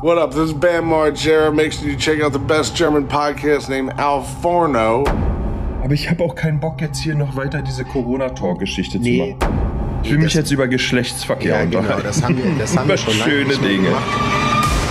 [0.00, 0.30] What up?
[0.30, 1.52] This is Bam Margera.
[1.54, 5.04] Make sure you check out the best German podcast named Al Forno.
[5.82, 9.36] Aber ich habe auch keinen Bock, jetzt hier noch weiter diese Corona-Talk-Geschichte Nee.
[9.40, 9.58] zu machen.
[10.04, 12.06] Ich will mich jetzt über Geschlechtsverkehr Ja, genau, unterhalten.
[12.06, 13.88] das haben wir, das haben wir Über schon lange schöne Dinge.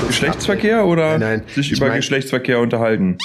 [0.07, 1.43] Geschlechtsverkehr oder Nein, nein.
[1.55, 3.17] sich Ich über mein- Geschlechtsverkehr unterhalten?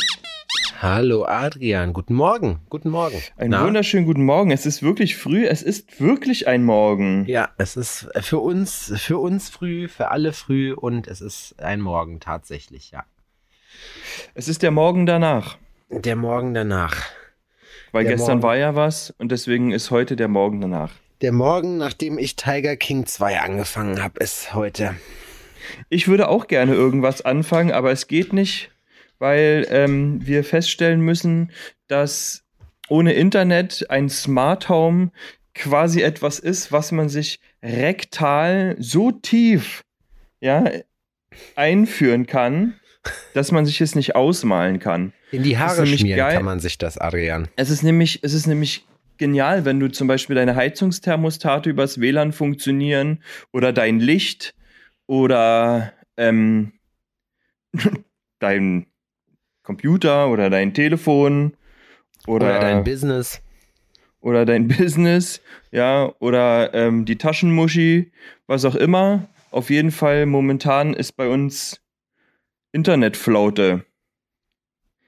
[0.83, 3.23] Hallo Adrian, guten Morgen, guten Morgen.
[3.37, 3.65] Einen Na?
[3.65, 4.51] wunderschönen guten Morgen.
[4.51, 5.47] Es ist wirklich früh.
[5.47, 7.25] Es ist wirklich ein Morgen.
[7.29, 11.81] Ja, es ist für uns, für uns früh, für alle früh und es ist ein
[11.81, 13.05] Morgen tatsächlich, ja.
[14.35, 15.57] Es ist der Morgen danach.
[15.89, 16.97] Der Morgen danach.
[17.93, 18.43] Weil Der gestern Morgen.
[18.43, 20.91] war ja was und deswegen ist heute der Morgen danach.
[21.21, 24.97] Der Morgen, nachdem ich Tiger King 2 angefangen habe, ist heute.
[25.91, 28.72] Ich würde auch gerne irgendwas anfangen, aber es geht nicht,
[29.23, 31.53] weil ähm, wir feststellen müssen,
[31.87, 32.43] dass
[32.89, 35.13] ohne Internet ein Smart Home
[35.55, 39.85] quasi etwas ist, was man sich rektal so tief
[40.41, 40.69] ja,
[41.55, 42.75] einführen kann,
[43.33, 45.13] dass man sich es nicht ausmalen kann.
[45.31, 46.35] In die Haare schmieren geil.
[46.35, 47.47] kann man sich das, Adrian.
[47.55, 48.85] Es ist nämlich, es ist nämlich
[49.19, 54.57] genial, wenn du zum Beispiel deine Heizungsthermostate übers WLAN funktionieren oder dein Licht
[55.07, 56.73] oder ähm,
[58.41, 58.87] dein
[59.63, 61.55] Computer oder dein Telefon
[62.27, 63.41] oder, Oder dein Business.
[64.21, 68.13] oder dein Business, ja, oder ähm, die Taschenmuschi,
[68.47, 69.29] was auch immer.
[69.51, 71.81] Auf jeden Fall momentan ist bei uns
[72.73, 73.85] Internetflaute.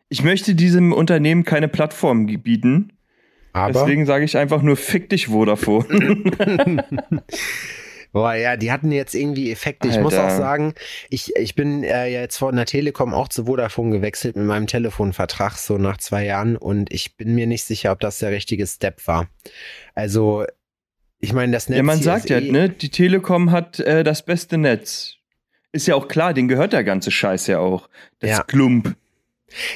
[0.08, 2.92] Ich möchte diesem Unternehmen keine Plattform bieten.
[3.52, 5.84] Aber, Deswegen sage ich einfach nur fick dich Vodafone.
[8.14, 9.88] boah, ja, die hatten jetzt irgendwie Effekte.
[9.88, 10.28] Ich muss Alter.
[10.28, 10.74] auch sagen,
[11.10, 14.68] ich, ich bin äh, ja jetzt von der Telekom auch zu Vodafone gewechselt mit meinem
[14.68, 16.56] Telefonvertrag, so nach zwei Jahren.
[16.56, 19.26] Und ich bin mir nicht sicher, ob das der richtige Step war.
[19.96, 20.44] Also,
[21.18, 24.24] ich meine, das Netz ja, man sagt ja, eh, ne, die Telekom hat äh, das
[24.24, 25.16] beste Netz.
[25.72, 27.88] Ist ja auch klar, denen gehört der ganze Scheiß ja auch.
[28.20, 28.42] Das Ja.
[28.44, 28.94] Klump.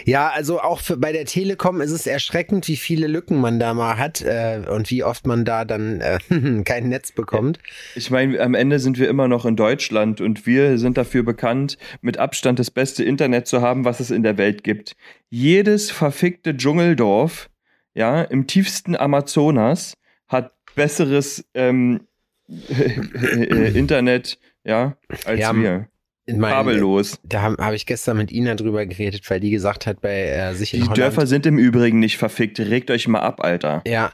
[0.05, 3.75] Ja, also auch für, bei der Telekom ist es erschreckend, wie viele Lücken man da
[3.75, 6.19] mal hat äh, und wie oft man da dann äh,
[6.65, 7.59] kein Netz bekommt.
[7.95, 11.79] Ich meine, am Ende sind wir immer noch in Deutschland und wir sind dafür bekannt,
[12.01, 14.97] mit Abstand das beste Internet zu haben, was es in der Welt gibt.
[15.31, 17.51] Jedes verfickte Dschungeldorf,
[17.95, 19.95] ja, im tiefsten Amazonas
[20.29, 22.01] hat besseres ähm,
[22.49, 25.89] äh, Internet, ja, als Ja, wir.
[26.29, 27.19] In meinem- Kabellos.
[27.25, 30.55] Da habe hab ich gestern mit Ina drüber geredet, weil die gesagt hat, bei äh,
[30.55, 30.99] sich in Die Holland.
[30.99, 32.61] Dörfer sind im Übrigen nicht verfickt.
[32.61, 33.83] Regt euch mal ab, Alter.
[33.87, 34.13] Ja,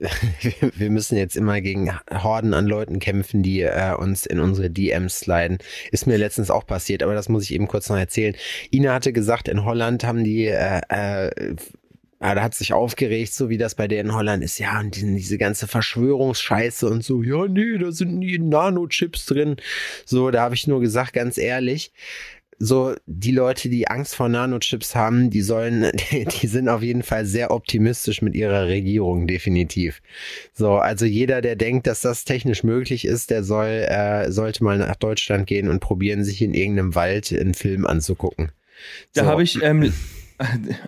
[0.76, 5.20] wir müssen jetzt immer gegen Horden an Leuten kämpfen, die äh, uns in unsere DMs
[5.20, 5.58] sliden.
[5.92, 8.34] Ist mir letztens auch passiert, aber das muss ich eben kurz noch erzählen.
[8.72, 11.54] Ina hatte gesagt, in Holland haben die, äh, äh,
[12.22, 14.58] ja, da hat sich aufgeregt, so wie das bei der in Holland ist.
[14.58, 19.56] Ja, und diese, ganze Verschwörungsscheiße und so, ja, nee, da sind nie Nanochips drin.
[20.04, 21.92] So, da habe ich nur gesagt, ganz ehrlich,
[22.60, 25.90] so die Leute, die Angst vor Nanochips haben, die sollen,
[26.40, 30.00] die sind auf jeden Fall sehr optimistisch mit ihrer Regierung, definitiv.
[30.52, 34.78] So, also jeder, der denkt, dass das technisch möglich ist, der soll, äh, sollte mal
[34.78, 38.52] nach Deutschland gehen und probieren, sich in irgendeinem Wald einen Film anzugucken.
[39.12, 39.28] Da So.
[39.28, 39.92] habe ich, ähm,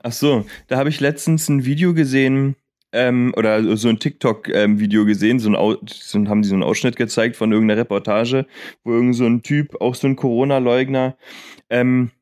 [0.03, 2.56] ach so, da habe ich letztens ein Video gesehen,
[2.94, 7.37] ähm, oder so ein TikTok-Video gesehen, so ein, so haben die so einen Ausschnitt gezeigt
[7.37, 8.47] von irgendeiner Reportage,
[8.84, 11.16] wo irgend so ein Typ, auch so ein Corona-Leugner,
[11.70, 12.12] ähm,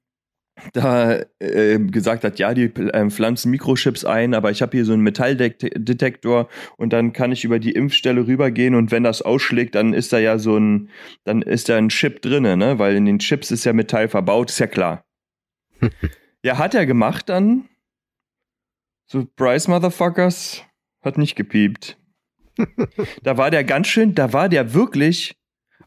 [0.72, 4.92] da äh, gesagt hat, ja, die ähm, pflanzen Mikrochips ein, aber ich habe hier so
[4.92, 9.92] einen Metalldetektor und dann kann ich über die Impfstelle rübergehen und wenn das ausschlägt, dann
[9.92, 10.88] ist da ja so ein,
[11.24, 12.78] dann ist da ein Chip drinne, ne?
[12.78, 15.04] Weil in den Chips ist ja Metall verbaut, ist ja klar.
[16.42, 17.68] ja, hat er gemacht dann.
[19.06, 20.62] So Bryce Motherfuckers
[21.02, 21.98] hat nicht gepiept.
[23.22, 25.36] da war der ganz schön, da war der wirklich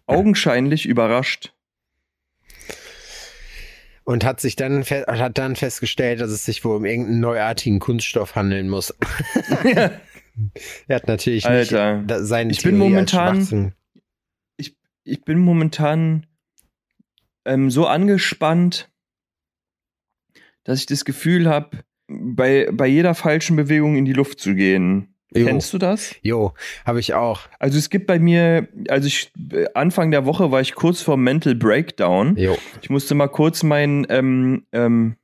[0.05, 1.53] augenscheinlich überrascht.
[4.03, 8.35] Und hat sich dann, hat dann festgestellt, dass es sich wohl um irgendeinen neuartigen Kunststoff
[8.35, 8.91] handeln muss.
[9.63, 9.99] er
[10.95, 13.73] hat natürlich Alter, nicht da- seine ich bin Theorie momentan- Schwachsinn.
[15.03, 16.27] ich bin momentan
[17.45, 18.91] ähm, so angespannt,
[20.65, 21.69] dass ich das Gefühl habe,
[22.07, 25.15] bei, bei jeder falschen Bewegung in die Luft zu gehen.
[25.33, 25.45] Jo.
[25.45, 26.15] Kennst du das?
[26.21, 26.53] Jo,
[26.85, 27.41] habe ich auch.
[27.59, 29.31] Also es gibt bei mir, also ich,
[29.73, 32.37] Anfang der Woche war ich kurz vor Mental Breakdown.
[32.37, 32.57] Jo.
[32.81, 35.15] Ich musste mal kurz mein, ähm, ähm,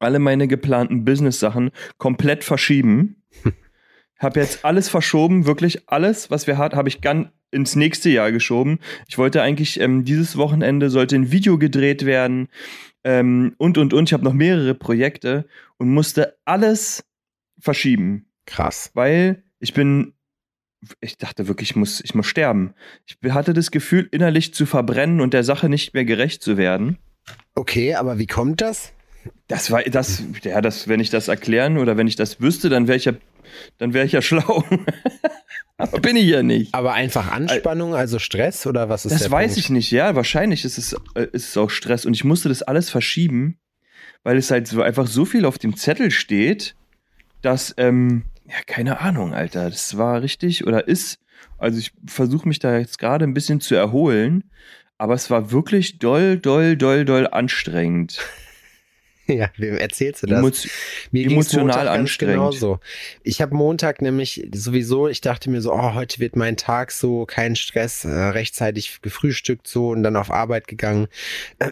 [0.00, 3.22] alle meine geplanten Business-Sachen komplett verschieben.
[4.18, 8.30] Hab jetzt alles verschoben, wirklich alles, was wir hatten, habe ich ganz ins nächste Jahr
[8.32, 8.78] geschoben.
[9.08, 12.48] Ich wollte eigentlich ähm, dieses Wochenende sollte ein Video gedreht werden
[13.04, 14.08] ähm, und und und.
[14.08, 15.46] Ich habe noch mehrere Projekte
[15.78, 17.04] und musste alles
[17.58, 18.90] verschieben Krass.
[18.94, 20.14] weil ich bin
[21.00, 22.72] ich dachte wirklich, ich muss, ich muss sterben.
[23.06, 26.98] Ich hatte das Gefühl, innerlich zu verbrennen und der Sache nicht mehr gerecht zu werden.
[27.54, 28.92] Okay, aber wie kommt das?
[29.46, 32.88] Das war das, ja, das, wenn ich das erklären oder wenn ich das wüsste, dann
[32.88, 33.12] wäre ich ja,
[33.78, 34.64] dann wäre ich ja schlau.
[35.76, 36.74] Aber bin ich ja nicht.
[36.74, 39.22] Aber einfach Anspannung, also Stress oder was ist das?
[39.22, 39.58] Das weiß Punkt?
[39.58, 40.14] ich nicht, ja.
[40.14, 42.04] Wahrscheinlich ist es, äh, ist es auch Stress.
[42.04, 43.58] Und ich musste das alles verschieben,
[44.22, 46.76] weil es halt so einfach so viel auf dem Zettel steht,
[47.40, 49.70] dass, ähm, ja, keine Ahnung, Alter.
[49.70, 51.18] Das war richtig oder ist.
[51.56, 54.44] Also ich versuche mich da jetzt gerade ein bisschen zu erholen,
[54.98, 58.20] aber es war wirklich doll, doll, doll, doll anstrengend.
[59.40, 60.38] Ja, wem erzählst du das?
[60.40, 60.50] Emo
[61.12, 62.34] Mir emotional anstrengend.
[62.36, 62.80] Genauso.
[63.22, 67.26] Ich habe Montag nämlich sowieso, ich dachte mir so, oh, heute wird mein Tag so,
[67.26, 71.06] kein Stress, äh, rechtzeitig gefrühstückt so und dann auf Arbeit gegangen.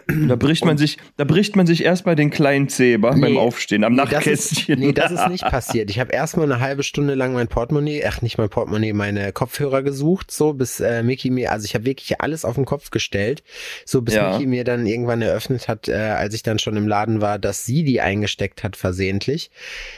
[0.07, 3.83] Da bricht man sich, da bricht man sich erstmal den kleinen Zeh beim Nee, Aufstehen
[3.83, 4.79] am Nee, Nachtkästchen.
[4.79, 5.89] nee, das ist nicht passiert.
[5.89, 9.83] Ich habe erstmal eine halbe Stunde lang mein Portemonnaie, ach nicht mein Portemonnaie, meine Kopfhörer
[9.83, 13.43] gesucht, so bis äh, Mickey mir, also ich habe wirklich alles auf den Kopf gestellt,
[13.85, 14.31] so bis Ja.
[14.31, 17.65] Mickey mir dann irgendwann eröffnet hat, äh, als ich dann schon im Laden war, dass
[17.65, 19.49] sie die eingesteckt hat versehentlich.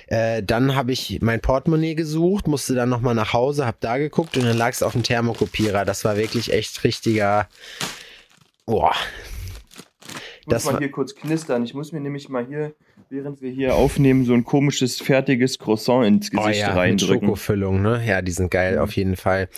[0.07, 4.37] Äh, dann habe ich mein Portemonnaie gesucht, musste dann nochmal nach Hause, habe da geguckt
[4.37, 5.83] und dann lag es auf dem Thermokopierer.
[5.83, 7.49] Das war wirklich echt richtiger,
[8.65, 8.93] boah,
[10.39, 11.65] Ich muss das mal hier kurz knistern.
[11.65, 12.73] Ich muss mir nämlich mal hier,
[13.11, 17.27] während wir hier aufnehmen, so ein komisches, fertiges Croissant ins Gesicht oh ja, mit reindrücken.
[17.27, 18.01] Schokofüllung, ne?
[18.05, 18.81] Ja, die sind geil, Mhm.
[18.81, 19.49] auf jeden Fall.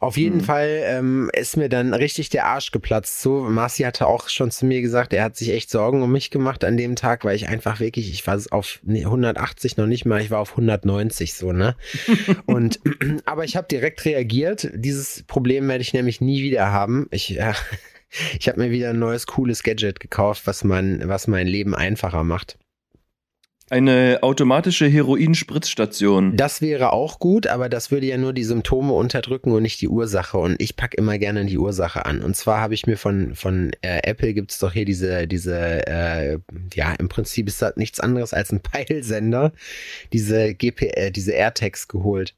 [0.00, 0.44] Auf jeden Mhm.
[0.44, 3.20] Fall ähm, ist mir dann richtig der Arsch geplatzt.
[3.20, 6.30] So, Marci hatte auch schon zu mir gesagt, er hat sich echt Sorgen um mich
[6.30, 10.06] gemacht an dem Tag, weil ich einfach wirklich, ich war auf nee, 180 noch nicht
[10.06, 11.76] mal, ich war auf 190 so, ne?
[12.46, 12.80] Und
[13.26, 14.70] aber ich habe direkt reagiert.
[14.74, 17.08] Dieses Problem werde ich nämlich nie wieder haben.
[17.10, 17.52] Ich äh,
[18.38, 22.24] ich habe mir wieder ein neues cooles Gadget gekauft, was mein was mein Leben einfacher
[22.24, 22.56] macht.
[23.72, 26.36] Eine automatische Heroin-Spritzstation.
[26.36, 29.88] Das wäre auch gut, aber das würde ja nur die Symptome unterdrücken und nicht die
[29.88, 30.36] Ursache.
[30.36, 32.20] Und ich packe immer gerne die Ursache an.
[32.20, 36.38] Und zwar habe ich mir von, von äh, Apple gibt's doch hier diese, diese, äh,
[36.74, 39.52] ja, im Prinzip ist das nichts anderes als ein Peilsender,
[40.12, 42.34] diese GP, äh, diese AirTags geholt.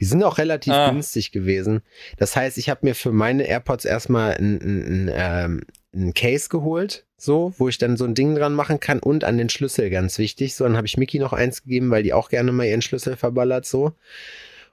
[0.00, 0.90] Die sind auch relativ Ah.
[0.90, 1.80] günstig gewesen.
[2.18, 5.62] Das heißt, ich habe mir für meine AirPods erstmal ein, ein, ein,
[5.94, 9.24] ähm, ein Case geholt, so, wo ich dann so ein Ding dran machen kann und
[9.24, 10.54] an den Schlüssel, ganz wichtig.
[10.54, 13.16] So, dann habe ich Mickey noch eins gegeben, weil die auch gerne mal ihren Schlüssel
[13.16, 13.92] verballert, so.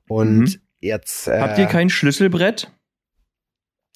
[0.08, 0.56] Und Mhm.
[0.82, 1.28] jetzt.
[1.28, 2.72] Äh, Habt ihr kein Schlüsselbrett?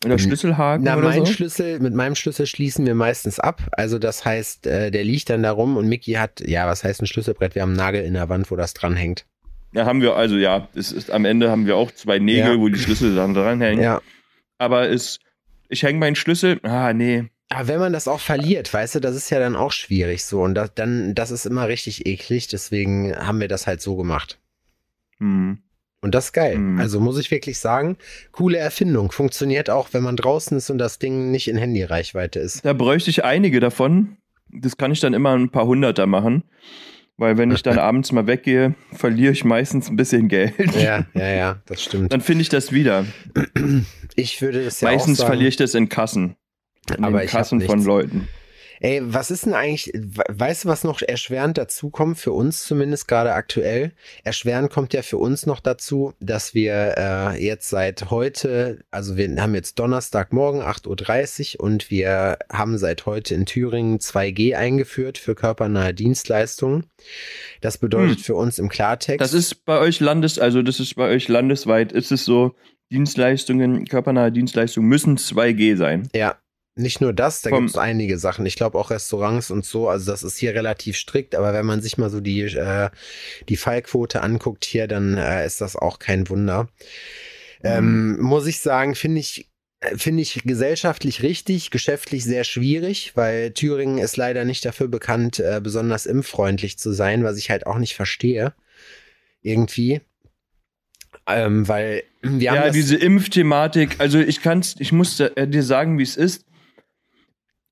[0.06, 1.34] Oder Schlüsselhaken na, oder mein so?
[1.34, 3.62] Schlüssel, mit meinem Schlüssel schließen wir meistens ab.
[3.74, 7.02] Also das heißt, äh, der liegt dann da rum und Mickey hat, ja, was heißt
[7.02, 7.54] ein Schlüsselbrett?
[7.54, 9.26] Wir haben einen Nagel in der Wand, wo das dranhängt.
[9.74, 12.60] Ja, haben wir, also ja, es ist, am Ende haben wir auch zwei Nägel, Ja.
[12.60, 13.84] wo die Schlüssel dann dranhängen.
[13.84, 14.02] Ja.
[14.58, 15.20] Aber es,
[15.70, 17.26] ich hänge meinen Schlüssel, ah, nee.
[17.50, 20.42] Aber wenn man das auch verliert, weißt du, das ist ja dann auch schwierig so.
[20.42, 22.48] Und das, dann, das ist immer richtig eklig.
[22.48, 24.38] Deswegen haben wir das halt so gemacht.
[25.18, 25.58] Hm.
[26.02, 26.58] Und das ist geil.
[26.58, 26.80] Mhm.
[26.80, 27.98] Also muss ich wirklich sagen,
[28.32, 29.12] coole Erfindung.
[29.12, 32.64] Funktioniert auch, wenn man draußen ist und das Ding nicht in Handyreichweite ist.
[32.64, 34.18] Da bräuchte ich einige davon.
[34.50, 36.44] Das kann ich dann immer ein paar Hunderter machen.
[37.20, 40.54] Weil wenn ich dann abends mal weggehe, verliere ich meistens ein bisschen Geld.
[40.74, 42.14] Ja, ja, ja, das stimmt.
[42.14, 43.06] Dann finde ich das wieder.
[44.16, 46.38] Ich würde es ja Meistens auch sagen, verliere ich das in Kassen.
[46.98, 47.84] In Aber Kassen von.
[47.84, 48.30] Leuten.
[48.82, 53.08] Ey, was ist denn eigentlich, we- weißt du, was noch erschwerend dazukommt, für uns zumindest
[53.08, 53.92] gerade aktuell?
[54.24, 59.30] Erschwerend kommt ja für uns noch dazu, dass wir äh, jetzt seit heute, also wir
[59.42, 65.36] haben jetzt Donnerstagmorgen 8.30 Uhr und wir haben seit heute in Thüringen 2G eingeführt für
[65.36, 66.86] körpernahe Dienstleistungen.
[67.62, 68.24] Das bedeutet Hm.
[68.24, 69.20] für uns im Klartext.
[69.22, 72.56] Das ist bei euch landes, also das ist bei euch landesweit, ist es so,
[72.92, 76.10] Dienstleistungen, körpernahe Dienstleistungen müssen 2G sein.
[76.16, 76.36] Ja,
[76.76, 78.46] nicht nur das, da gibt es einige Sachen.
[78.46, 79.90] Ich glaube auch Restaurants und so.
[79.90, 82.90] Also das ist hier relativ strikt, aber wenn man sich mal so die, äh,
[83.50, 86.70] die Fallquote anguckt hier, dann äh, ist das auch kein Wunder.
[87.64, 89.50] Ähm, muss ich sagen, finde ich,
[89.96, 95.60] finde ich gesellschaftlich richtig, geschäftlich sehr schwierig, weil Thüringen ist leider nicht dafür bekannt, äh,
[95.62, 98.54] besonders impffreundlich zu sein, was ich halt auch nicht verstehe.
[99.42, 100.02] Irgendwie.
[101.28, 105.98] Ähm, weil wir haben ja, diese Impfthematik, also ich kann's, ich muss äh, dir sagen,
[105.98, 106.46] wie es ist.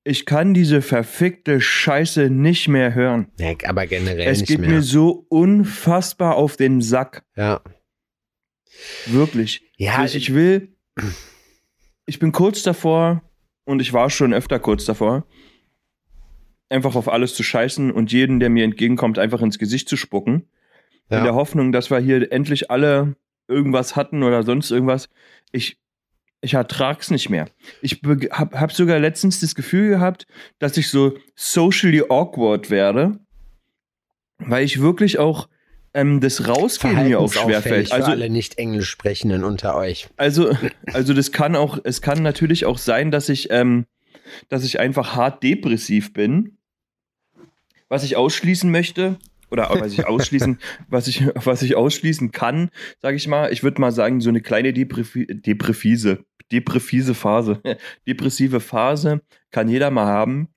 [0.08, 3.30] Ich kann diese verfickte Scheiße nicht mehr hören.
[3.38, 4.70] Ja, aber generell es geht mehr.
[4.70, 7.26] mir so unfassbar auf den Sack.
[7.36, 7.60] ja.
[9.06, 9.62] Wirklich.
[9.76, 10.74] Ja, ich, ich will.
[12.06, 13.22] Ich bin kurz davor
[13.64, 15.26] und ich war schon öfter kurz davor,
[16.70, 20.48] einfach auf alles zu scheißen und jeden, der mir entgegenkommt, einfach ins Gesicht zu spucken.
[21.10, 21.18] Ja.
[21.18, 25.10] In der Hoffnung, dass wir hier endlich alle irgendwas hatten oder sonst irgendwas.
[25.52, 25.78] Ich,
[26.40, 27.48] ich ertrag's nicht mehr.
[27.82, 30.26] Ich be- hab, sogar letztens das Gefühl gehabt,
[30.58, 33.18] dass ich so socially awkward werde,
[34.38, 35.48] weil ich wirklich auch
[35.94, 37.92] ähm, das Rausgehen mir auch schwerfällt.
[37.92, 40.08] Also alle nicht Englisch sprechenden unter euch.
[40.16, 40.56] Also,
[40.92, 43.86] also das kann auch, es kann natürlich auch sein, dass ich, ähm,
[44.48, 46.58] dass ich einfach hart depressiv bin.
[47.88, 49.18] Was ich ausschließen möchte,
[49.50, 53.80] oder was ich ausschließen, was ich, was ich ausschließen kann, sage ich mal, ich würde
[53.80, 57.60] mal sagen, so eine kleine Depressivise, depressive Phase,
[58.06, 60.48] depressive Phase kann jeder mal haben,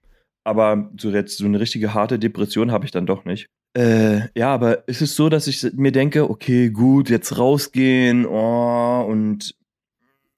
[0.44, 3.48] aber so jetzt so eine richtige harte Depression habe ich dann doch nicht.
[3.74, 9.06] Äh, ja, aber es ist so, dass ich mir denke, okay, gut, jetzt rausgehen, oh,
[9.08, 9.56] und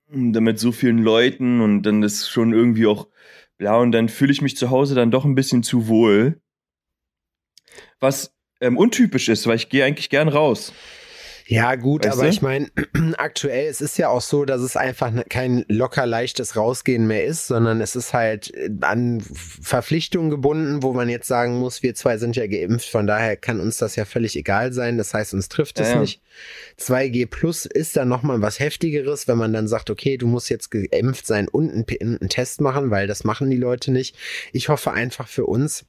[0.08, 3.08] damit so vielen Leuten und dann ist schon irgendwie auch,
[3.60, 6.40] ja, und dann fühle ich mich zu Hause dann doch ein bisschen zu wohl.
[8.00, 10.74] Was ähm, untypisch ist, weil ich gehe eigentlich gern raus.
[11.46, 12.30] Ja, gut, weißt aber du?
[12.30, 12.70] ich meine,
[13.18, 17.26] aktuell es ist ja auch so, dass es einfach ne, kein locker leichtes Rausgehen mehr
[17.26, 21.96] ist, sondern es ist halt äh, an Verpflichtungen gebunden, wo man jetzt sagen muss, wir
[21.96, 24.98] zwei sind ja geimpft, von daher kann uns das ja völlig egal sein.
[24.98, 26.02] Das heißt, uns trifft es ja, ja.
[26.02, 26.22] nicht.
[26.80, 30.72] 2G Plus ist dann nochmal was heftigeres, wenn man dann sagt, okay, du musst jetzt
[30.72, 34.16] geimpft sein und einen, einen Test machen, weil das machen die Leute nicht.
[34.54, 35.86] Ich hoffe einfach für uns,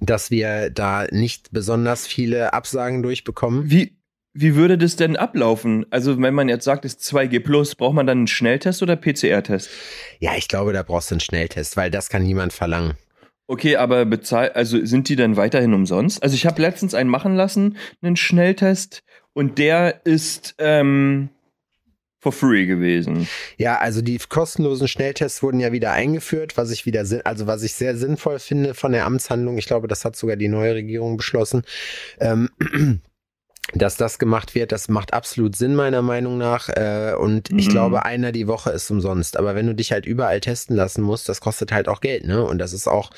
[0.00, 3.70] dass wir da nicht besonders viele Absagen durchbekommen.
[3.70, 3.96] Wie,
[4.34, 5.86] wie würde das denn ablaufen?
[5.90, 8.96] Also, wenn man jetzt sagt, es ist 2G plus, braucht man dann einen Schnelltest oder
[8.96, 9.70] PCR-Test?
[10.18, 12.94] Ja, ich glaube, da brauchst du einen Schnelltest, weil das kann niemand verlangen.
[13.46, 16.22] Okay, aber bezahlt, also sind die dann weiterhin umsonst?
[16.22, 19.02] Also ich habe letztens einen machen lassen, einen Schnelltest,
[19.34, 21.28] und der ist ähm,
[22.20, 23.28] for free gewesen.
[23.58, 27.74] Ja, also die kostenlosen Schnelltests wurden ja wieder eingeführt, was ich wieder, also was ich
[27.74, 29.58] sehr sinnvoll finde von der Amtshandlung.
[29.58, 31.64] Ich glaube, das hat sogar die neue Regierung beschlossen.
[32.20, 32.48] Ähm,
[33.72, 36.68] dass das gemacht wird, das macht absolut Sinn meiner Meinung nach.
[36.68, 37.70] Äh, und ich mhm.
[37.70, 39.36] glaube, einer die Woche ist umsonst.
[39.36, 42.44] Aber wenn du dich halt überall testen lassen musst, das kostet halt auch Geld, ne?
[42.44, 43.10] Und das ist auch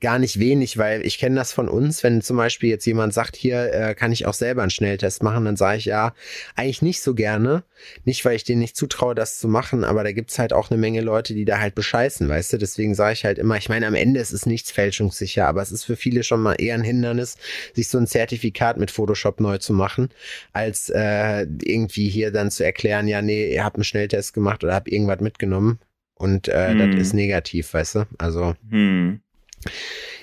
[0.00, 3.34] gar nicht wenig, weil ich kenne das von uns, wenn zum Beispiel jetzt jemand sagt,
[3.34, 6.14] hier äh, kann ich auch selber einen Schnelltest machen, dann sage ich ja,
[6.54, 7.64] eigentlich nicht so gerne.
[8.04, 10.78] Nicht, weil ich denen nicht zutraue, das zu machen, aber da gibt's halt auch eine
[10.78, 12.58] Menge Leute, die da halt bescheißen, weißt du?
[12.58, 15.72] Deswegen sage ich halt immer, ich meine, am Ende ist es nichts fälschungssicher, aber es
[15.72, 17.36] ist für viele schon mal eher ein Hindernis,
[17.74, 20.08] sich so ein Zertifikat mit Photoshop neu zu machen machen,
[20.52, 24.74] als äh, irgendwie hier dann zu erklären, ja, nee, ihr habt einen Schnelltest gemacht oder
[24.74, 25.78] habt irgendwas mitgenommen
[26.14, 26.78] und äh, hm.
[26.78, 28.04] das ist negativ, weißt du?
[28.18, 28.54] Also.
[28.70, 29.20] Hm.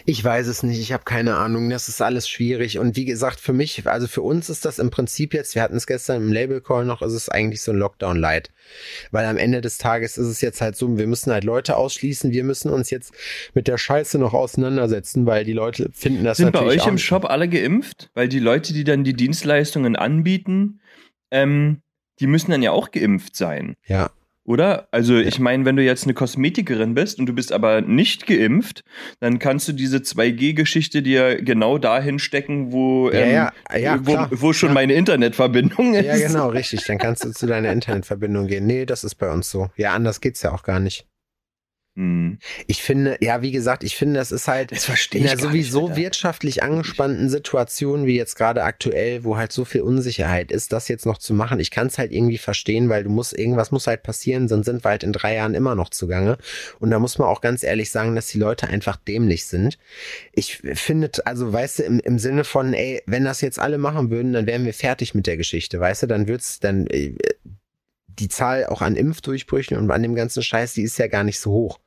[0.05, 3.39] Ich weiß es nicht, ich habe keine Ahnung, das ist alles schwierig und wie gesagt,
[3.39, 6.33] für mich, also für uns ist das im Prinzip jetzt, wir hatten es gestern im
[6.33, 8.50] Label Call noch, ist es eigentlich so ein Lockdown Light,
[9.12, 12.31] weil am Ende des Tages ist es jetzt halt so, wir müssen halt Leute ausschließen,
[12.31, 13.13] wir müssen uns jetzt
[13.53, 17.25] mit der Scheiße noch auseinandersetzen, weil die Leute finden das Sind bei euch im Shop
[17.25, 18.10] alle geimpft?
[18.15, 20.81] Weil die Leute, die dann die Dienstleistungen anbieten,
[21.29, 21.81] ähm,
[22.19, 23.75] die müssen dann ja auch geimpft sein.
[23.86, 24.12] Ja.
[24.43, 24.88] Oder?
[24.91, 28.83] Also ich meine, wenn du jetzt eine Kosmetikerin bist und du bist aber nicht geimpft,
[29.19, 34.17] dann kannst du diese 2G-Geschichte dir genau dahin stecken, wo, ja, ähm, ja, ja, wo,
[34.31, 36.05] wo, schon meine Internetverbindung ist.
[36.05, 36.83] Ja, genau, richtig.
[36.86, 38.65] Dann kannst du zu deiner Internetverbindung gehen.
[38.65, 39.69] Nee, das ist bei uns so.
[39.75, 41.05] Ja, anders geht's ja auch gar nicht.
[41.98, 42.39] Hm.
[42.67, 45.98] Ich finde, ja, wie gesagt, ich finde, das ist halt das in einer sowieso nicht,
[45.98, 51.05] wirtschaftlich angespannten Situation wie jetzt gerade aktuell, wo halt so viel Unsicherheit ist, das jetzt
[51.05, 51.60] noch zu machen.
[51.60, 54.86] Ich kann es halt irgendwie verstehen, weil du musst, irgendwas muss halt passieren, sonst sind
[54.86, 56.38] wir halt in drei Jahren immer noch zugange.
[56.79, 59.77] Und da muss man auch ganz ehrlich sagen, dass die Leute einfach dämlich sind.
[60.31, 64.10] Ich finde, also weißt du, im, im Sinne von, ey, wenn das jetzt alle machen
[64.10, 67.15] würden, dann wären wir fertig mit der Geschichte, weißt du, dann wird's, dann äh,
[68.21, 71.39] die Zahl auch an Impfdurchbrüchen und an dem ganzen Scheiß, die ist ja gar nicht
[71.39, 71.79] so hoch.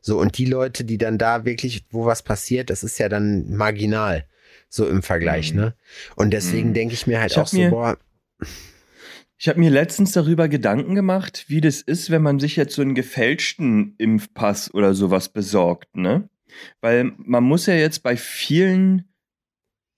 [0.00, 3.54] So, und die Leute, die dann da wirklich, wo was passiert, das ist ja dann
[3.54, 4.26] marginal,
[4.68, 5.60] so im Vergleich, mhm.
[5.60, 5.74] ne?
[6.16, 6.74] Und deswegen mhm.
[6.74, 7.98] denke ich mir halt ich auch so, boah.
[9.38, 12.82] Ich habe mir letztens darüber Gedanken gemacht, wie das ist, wenn man sich jetzt so
[12.82, 16.28] einen gefälschten Impfpass oder sowas besorgt, ne?
[16.80, 19.11] Weil man muss ja jetzt bei vielen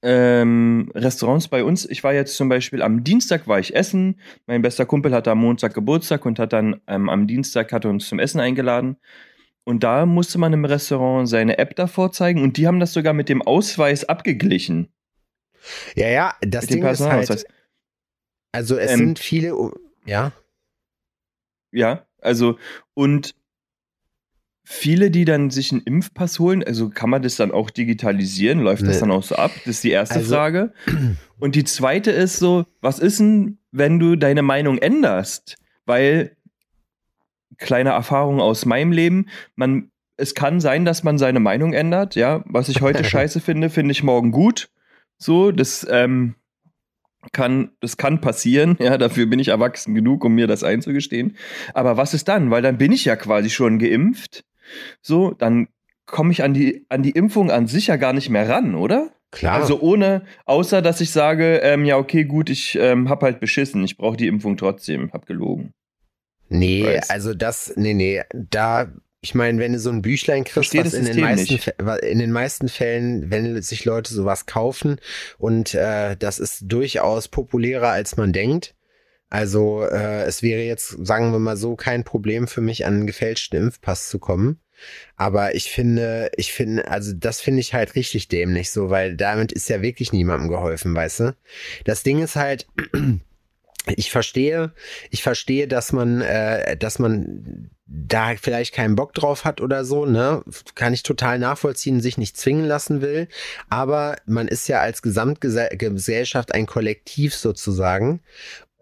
[0.04, 1.88] ähm, Restaurants bei uns.
[1.88, 4.20] Ich war jetzt zum Beispiel am Dienstag war ich essen.
[4.46, 8.06] Mein bester Kumpel hatte am Montag Geburtstag und hat dann ähm, am Dienstag hat uns
[8.06, 8.96] zum Essen eingeladen.
[9.64, 13.14] Und da musste man im Restaurant seine App davor zeigen und die haben das sogar
[13.14, 14.92] mit dem Ausweis abgeglichen.
[15.94, 17.46] Ja, ja, das mit Ding ist halt.
[18.52, 19.54] Also es ähm, sind viele,
[20.04, 20.32] ja.
[21.73, 22.58] Ja, also
[22.92, 23.34] und
[24.64, 28.61] viele, die dann sich einen Impfpass holen, also kann man das dann auch digitalisieren?
[28.61, 28.88] Läuft nee.
[28.88, 29.52] das dann auch so ab?
[29.64, 30.73] Das ist die erste also, Frage.
[31.38, 35.56] Und die zweite ist so, was ist denn, wenn du deine Meinung änderst?
[35.85, 36.37] Weil,
[37.59, 42.42] kleine Erfahrung aus meinem Leben, man, es kann sein, dass man seine Meinung ändert, ja.
[42.47, 44.71] Was ich heute scheiße finde, finde ich morgen gut.
[45.18, 46.37] So, das, ähm,
[47.33, 51.37] kann, das kann passieren, ja, dafür bin ich erwachsen genug, um mir das einzugestehen.
[51.75, 52.50] Aber was ist dann?
[52.50, 54.44] Weil dann bin ich ja quasi schon geimpft
[55.00, 55.68] so, dann
[56.06, 59.11] komme ich an die, an die Impfung an sich ja gar nicht mehr ran, oder?
[59.30, 59.54] Klar.
[59.54, 63.83] Also ohne, außer dass ich sage, ähm, ja, okay, gut, ich ähm, hab halt beschissen,
[63.83, 65.73] ich brauche die Impfung trotzdem, hab gelogen.
[66.49, 67.11] Nee, Weiß.
[67.11, 68.92] also das, nee, nee, da,
[69.23, 71.59] ich meine, wenn du so ein Büchlein kriegst, was in den, meisten,
[72.02, 75.00] in den meisten Fällen, wenn sich Leute sowas kaufen
[75.38, 78.76] und äh, das ist durchaus populärer, als man denkt.
[79.31, 83.07] Also äh, es wäre jetzt, sagen wir mal so, kein Problem für mich, an einen
[83.07, 84.61] gefälschten Impfpass zu kommen.
[85.16, 89.52] Aber ich finde, ich finde, also das finde ich halt richtig dämlich so, weil damit
[89.52, 91.37] ist ja wirklich niemandem geholfen, weißt du?
[91.85, 92.66] Das Ding ist halt,
[93.97, 94.73] ich verstehe,
[95.11, 100.07] ich verstehe, dass man, äh, dass man da vielleicht keinen Bock drauf hat oder so,
[100.07, 100.43] ne?
[100.75, 103.28] Kann ich total nachvollziehen, sich nicht zwingen lassen will.
[103.69, 108.21] Aber man ist ja als Gesamtgesellschaft ein Kollektiv sozusagen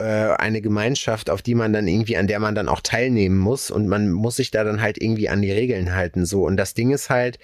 [0.02, 3.88] eine Gemeinschaft, auf die man dann irgendwie, an der man dann auch teilnehmen muss und
[3.88, 6.44] man muss sich da dann halt irgendwie an die Regeln halten, so.
[6.44, 7.38] Und das Ding ist halt,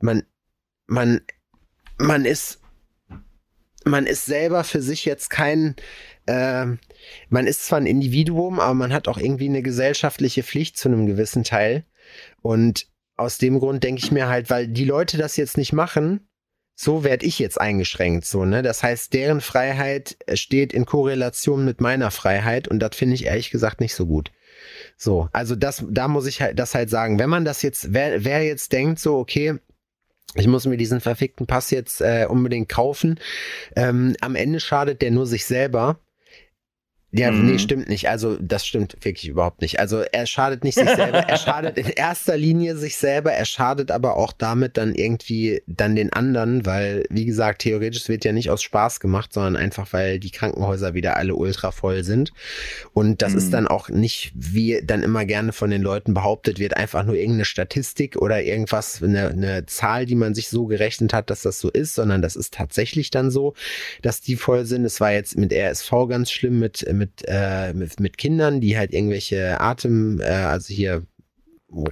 [0.00, 0.24] man,
[0.86, 1.20] man,
[1.98, 2.60] man ist,
[3.84, 5.74] man ist selber für sich jetzt kein,
[6.26, 6.66] äh,
[7.28, 11.06] man ist zwar ein Individuum, aber man hat auch irgendwie eine gesellschaftliche Pflicht zu einem
[11.06, 11.84] gewissen Teil.
[12.42, 16.28] Und aus dem Grund denke ich mir halt, weil die Leute das jetzt nicht machen,
[16.82, 18.62] so werde ich jetzt eingeschränkt, so, ne?
[18.62, 23.50] Das heißt, deren Freiheit steht in Korrelation mit meiner Freiheit und das finde ich ehrlich
[23.50, 24.32] gesagt nicht so gut.
[24.96, 27.20] So, also das, da muss ich halt das halt sagen.
[27.20, 29.58] Wenn man das jetzt, wer, wer jetzt denkt, so, okay,
[30.34, 33.20] ich muss mir diesen verfickten Pass jetzt äh, unbedingt kaufen,
[33.76, 36.00] ähm, am Ende schadet der nur sich selber.
[37.14, 37.44] Ja, Mhm.
[37.44, 38.08] nee, stimmt nicht.
[38.08, 39.78] Also, das stimmt wirklich überhaupt nicht.
[39.78, 41.18] Also, er schadet nicht sich selber.
[41.18, 43.32] er schadet in erster Linie sich selber.
[43.32, 48.24] Er schadet aber auch damit dann irgendwie dann den anderen, weil, wie gesagt, theoretisch wird
[48.24, 52.32] ja nicht aus Spaß gemacht, sondern einfach, weil die Krankenhäuser wieder alle ultra voll sind.
[52.94, 53.38] Und das Mhm.
[53.38, 57.16] ist dann auch nicht, wie dann immer gerne von den Leuten behauptet wird, einfach nur
[57.16, 61.60] irgendeine Statistik oder irgendwas, eine, eine Zahl, die man sich so gerechnet hat, dass das
[61.60, 63.52] so ist, sondern das ist tatsächlich dann so,
[64.00, 64.86] dass die voll sind.
[64.86, 68.92] Es war jetzt mit RSV ganz schlimm, mit, mit, äh, mit, mit Kindern, die halt
[68.92, 71.06] irgendwelche Atem, äh, also hier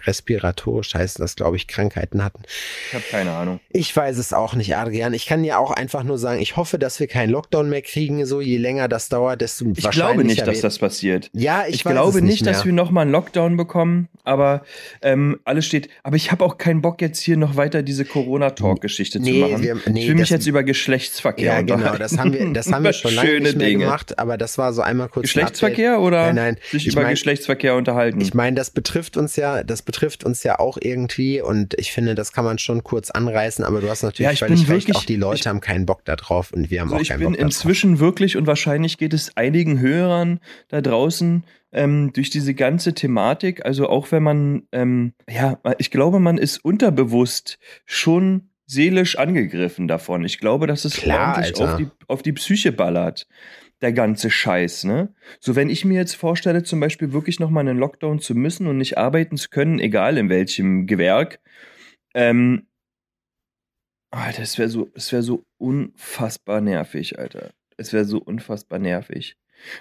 [0.06, 2.42] respiratorisch heißt das, glaube ich, Krankheiten hatten.
[2.88, 3.60] Ich habe keine Ahnung.
[3.70, 5.14] Ich weiß es auch nicht, Adrian.
[5.14, 8.24] Ich kann dir auch einfach nur sagen, ich hoffe, dass wir keinen Lockdown mehr kriegen.
[8.26, 11.30] So, je länger das dauert, desto Ich glaube nicht, wahrscheinlicher dass das passiert.
[11.32, 14.62] Ja, ich, Ich, glaube es nicht, dass wir nochmal einen Lockdown bekommen, aber
[15.02, 15.88] ähm, alles steht.
[16.02, 19.62] Aber ich habe auch keinen Bock, jetzt hier noch weiter diese Corona-Talk-Geschichte Nee, zu machen.
[19.62, 22.84] wir- nee, ich will mich jetzt über Geschlechtsverkehr Ja, genau, das haben wir, das haben
[22.84, 23.84] wir schon lange nicht mehr Dinge.
[23.84, 27.02] gemacht, aber das war so einmal kurz ein Geschlechtsverkehr oder Nein, nein, sich ich über
[27.02, 28.20] mein- Geschlechtsverkehr unterhalten?
[28.20, 32.14] Ich meine, das betrifft uns ja, das betrifft uns ja auch irgendwie und ich finde,
[32.14, 34.86] das kann man schon kurz anreißen, aber du hast natürlich Ja, ich völlig bin recht,
[34.88, 37.00] wirklich- auch die Leute ich- haben keinen Bock da drauf und wir haben Also auch
[37.00, 37.46] ich keinen bin Bock da drauf.
[37.46, 43.64] inzwischen wirklich und wahrscheinlich geht es einigen Hörern da draußen ähm, durch diese ganze Thematik,
[43.64, 50.24] also auch wenn man, ähm, ja, ich glaube, man ist unterbewusst schon seelisch angegriffen davon.
[50.24, 53.26] Ich glaube, dass es Klar, ordentlich auf die, auf die Psyche ballert.
[53.80, 55.14] Der ganze Scheiß, ne?
[55.38, 58.76] So, wenn ich mir jetzt vorstelle, zum Beispiel wirklich nochmal einen Lockdown zu müssen und
[58.76, 61.40] nicht arbeiten zu können, egal in welchem Gewerk,
[62.14, 62.66] ähm,
[64.10, 67.50] Alter, es wäre so, es wäre so unfassbar nervig, Alter.
[67.76, 69.36] Es wäre so unfassbar nervig.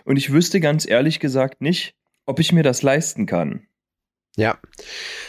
[0.05, 3.67] Und ich wüsste ganz ehrlich gesagt nicht, ob ich mir das leisten kann.
[4.35, 4.59] Ja.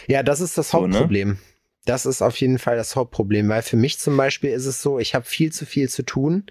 [0.07, 1.41] Ja, das ist das So, ne?
[1.87, 4.99] Das ist auf jeden Fall das Hauptproblem, weil für mich zum Beispiel ist es so,
[4.99, 6.45] ich habe viel zu viel zu tun.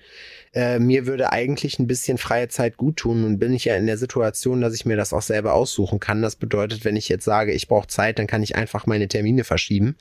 [0.53, 3.85] Äh, mir würde eigentlich ein bisschen freie Zeit gut tun und bin ich ja in
[3.85, 6.23] der Situation, dass ich mir das auch selber aussuchen kann.
[6.23, 9.43] Das bedeutet, wenn ich jetzt sage, ich brauche Zeit, dann kann ich einfach meine Termine
[9.43, 9.97] verschieben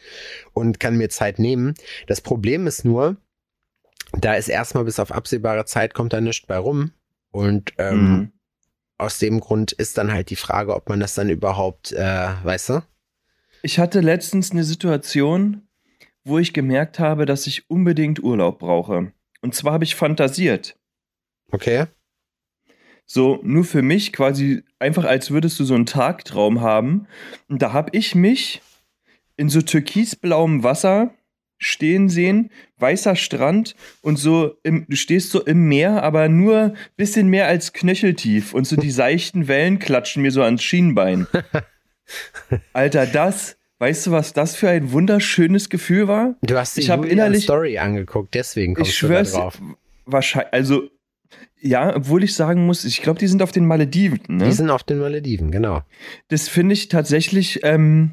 [0.55, 1.75] und kann mir Zeit nehmen.
[2.07, 3.19] Das Problem ist nur,
[4.13, 6.93] da ist erstmal bis auf absehbare Zeit kommt da nichts bei rum.
[7.31, 8.33] Und ähm, Mhm.
[8.97, 12.71] aus dem Grund ist dann halt die Frage, ob man das dann überhaupt, äh, weißt
[12.71, 12.83] du?
[13.63, 15.63] Ich hatte letztens eine Situation,
[16.25, 19.13] wo ich gemerkt habe, dass ich unbedingt Urlaub brauche.
[19.41, 20.77] Und zwar habe ich fantasiert.
[21.51, 21.87] Okay.
[23.07, 27.07] So, nur für mich quasi einfach, als würdest du so einen Tagtraum haben.
[27.49, 28.61] Und da habe ich mich
[29.37, 31.15] in so türkisblauem Wasser
[31.61, 37.29] stehen sehen, weißer Strand und so, im, du stehst so im Meer, aber nur bisschen
[37.29, 41.27] mehr als knöcheltief und so die seichten Wellen klatschen mir so ans Schienbein.
[42.73, 46.35] Alter, das, weißt du, was das für ein wunderschönes Gefühl war?
[46.43, 49.61] Du hast die Ich hab Julian innerlich- Story angeguckt, deswegen kommst Ich du da drauf.
[50.07, 50.89] wahrscheinlich, also,
[51.61, 54.21] ja, obwohl ich sagen muss, ich glaube, die sind auf den Malediven.
[54.29, 54.45] Ne?
[54.45, 55.83] Die sind auf den Malediven, genau.
[56.29, 58.13] Das finde ich tatsächlich, ähm,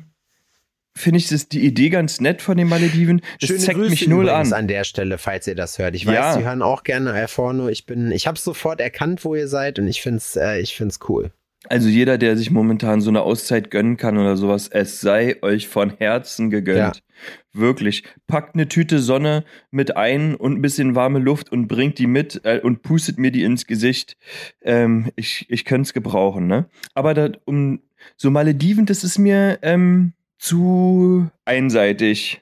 [0.98, 3.22] finde ich das die Idee ganz nett von den Malediven.
[3.40, 4.52] Das Schöne zeigt Grüße mich null an.
[4.54, 5.94] an der Stelle, falls ihr das hört.
[5.94, 6.34] Ich weiß, Ja.
[6.34, 7.68] sie hören auch gerne Alforno.
[7.70, 11.00] Ich bin, ich habe sofort erkannt, wo ihr seid und ich find's, äh, ich find's
[11.10, 11.32] cool.
[11.70, 15.68] Also jeder, der sich momentan so eine Auszeit gönnen kann oder sowas, es sei euch
[15.68, 17.04] von Herzen gegönnt.
[17.54, 18.04] Wirklich.
[18.28, 22.42] Packt eine Tüte Sonne mit ein und ein bisschen warme Luft und bringt die mit
[22.44, 24.18] äh, und pustet mir die ins Gesicht.
[24.62, 26.70] Ähm, ich ich könnte es gebrauchen, ne?
[26.94, 27.82] Aber da, um
[28.18, 32.42] so Malediven, das ist mir ähm, zu einseitig.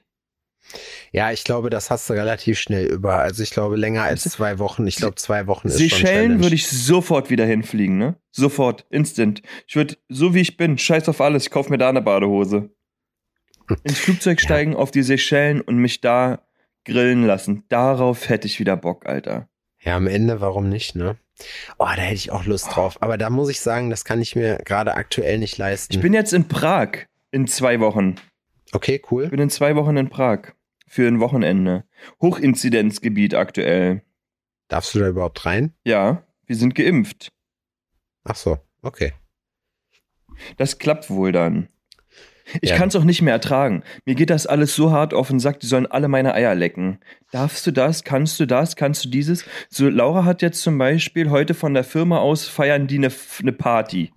[1.14, 3.20] Ja, ich glaube, das hast du relativ schnell über.
[3.20, 4.84] Also ich glaube länger als zwei Wochen.
[4.88, 6.42] Ich glaube, zwei Wochen ist Seychellen schon Challenge.
[6.42, 8.16] würde ich sofort wieder hinfliegen, ne?
[8.32, 9.40] Sofort, instant.
[9.68, 12.70] Ich würde, so wie ich bin, scheiß auf alles, ich kaufe mir da eine Badehose.
[13.84, 16.42] Ins Flugzeug steigen, auf die Seychellen und mich da
[16.84, 17.62] grillen lassen.
[17.68, 19.48] Darauf hätte ich wieder Bock, Alter.
[19.82, 21.16] Ja, am Ende, warum nicht, ne?
[21.78, 23.00] Oh, da hätte ich auch Lust drauf.
[23.00, 25.94] Aber da muss ich sagen, das kann ich mir gerade aktuell nicht leisten.
[25.94, 28.16] Ich bin jetzt in Prag in zwei Wochen.
[28.72, 29.24] okay, cool.
[29.24, 30.54] Ich bin in zwei Wochen in Prag.
[30.94, 31.82] Für ein Wochenende.
[32.22, 34.02] Hochinzidenzgebiet aktuell.
[34.68, 35.74] Darfst du da überhaupt rein?
[35.82, 37.32] Ja, wir sind geimpft.
[38.22, 39.12] Ach so, okay.
[40.56, 41.68] Das klappt wohl dann.
[42.60, 42.76] Ich Ja.
[42.76, 43.82] kann es auch nicht mehr ertragen.
[44.04, 47.00] Mir geht das alles so hart auf den Sack, die sollen alle meine Eier lecken.
[47.32, 48.04] Darfst du das?
[48.04, 48.76] Kannst du das?
[48.76, 49.44] Kannst du dieses?
[49.70, 53.52] So, Laura hat jetzt zum Beispiel heute von der Firma aus feiern die eine, eine
[53.52, 54.12] Party.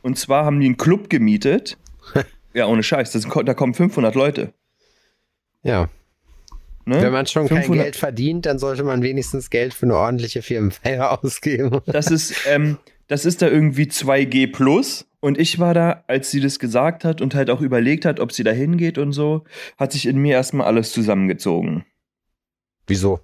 [0.00, 1.76] Und zwar haben die einen Club gemietet.
[2.54, 3.12] ja, ohne Scheiß.
[3.12, 4.54] Das, da kommen 500 Leute.
[5.64, 5.88] Ja.
[6.86, 7.02] Ne?
[7.02, 10.42] Wenn man schon kein 500 Geld verdient, dann sollte man wenigstens Geld für eine ordentliche
[10.42, 11.80] Firmenfeier ausgeben.
[11.86, 15.06] Das ist, ähm, das ist da irgendwie 2G plus.
[15.20, 18.32] Und ich war da, als sie das gesagt hat und halt auch überlegt hat, ob
[18.32, 19.44] sie da hingeht und so,
[19.78, 21.86] hat sich in mir erstmal alles zusammengezogen.
[22.86, 23.20] Wieso?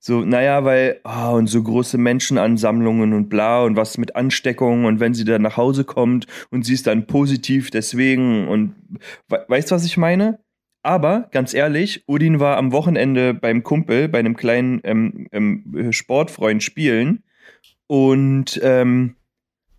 [0.00, 4.98] So, naja, weil, ah, und so große Menschenansammlungen und bla und was mit Ansteckungen und
[4.98, 8.74] wenn sie dann nach Hause kommt und sie ist dann positiv deswegen und
[9.28, 10.40] we weißt du, was ich meine?
[10.86, 16.62] Aber ganz ehrlich, Udin war am Wochenende beim Kumpel, bei einem kleinen ähm, ähm, Sportfreund
[16.62, 17.24] spielen
[17.88, 19.16] und ähm,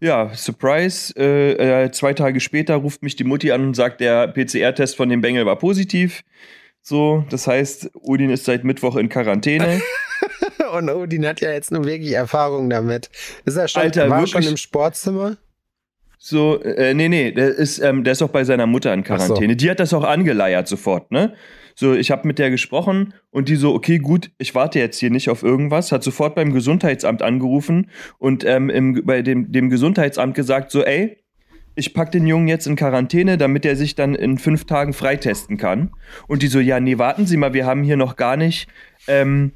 [0.01, 4.27] ja, Surprise, äh, äh, zwei Tage später ruft mich die Mutti an und sagt, der
[4.27, 6.23] PCR-Test von dem Bengel war positiv.
[6.81, 9.81] So, das heißt, Udin ist seit Mittwoch in Quarantäne.
[10.73, 13.09] Und Odin hat ja jetzt nun wirklich Erfahrung damit.
[13.45, 14.31] Ist er schon, Alter, war wirklich?
[14.33, 15.37] schon im Sportzimmer?
[16.17, 19.19] So, äh, nee, nee, der ist, ähm, der ist auch bei seiner Mutter in Ach
[19.19, 19.33] so.
[19.33, 19.55] Quarantäne.
[19.55, 21.33] Die hat das auch angeleiert sofort, ne?
[21.75, 25.11] So, ich habe mit der gesprochen und die so, okay, gut, ich warte jetzt hier
[25.11, 30.33] nicht auf irgendwas, hat sofort beim Gesundheitsamt angerufen und ähm, im, bei dem, dem Gesundheitsamt
[30.33, 31.17] gesagt, so, ey,
[31.75, 35.57] ich pack den Jungen jetzt in Quarantäne, damit er sich dann in fünf Tagen freitesten
[35.57, 35.91] kann.
[36.27, 38.67] Und die so, ja, nee, warten Sie mal, wir haben hier noch gar nicht
[39.07, 39.51] ähm,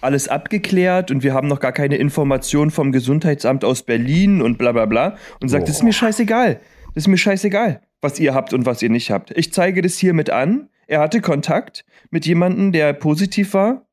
[0.00, 4.72] alles abgeklärt und wir haben noch gar keine Information vom Gesundheitsamt aus Berlin und bla
[4.72, 5.16] bla bla.
[5.40, 6.60] Und sagt, das ist mir scheißegal.
[6.94, 9.36] Das ist mir scheißegal, was ihr habt und was ihr nicht habt.
[9.36, 10.68] Ich zeige das hiermit an.
[10.86, 13.86] Er hatte Kontakt mit jemandem, der positiv war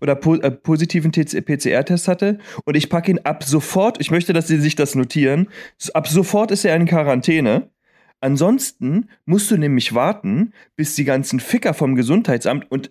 [0.00, 4.48] oder po äh, positiven PCR-Test hatte und ich packe ihn ab sofort, ich möchte, dass
[4.48, 5.48] Sie sich das notieren,
[5.94, 7.70] ab sofort ist er in Quarantäne.
[8.20, 12.90] Ansonsten musst du nämlich warten, bis die ganzen Ficker vom Gesundheitsamt und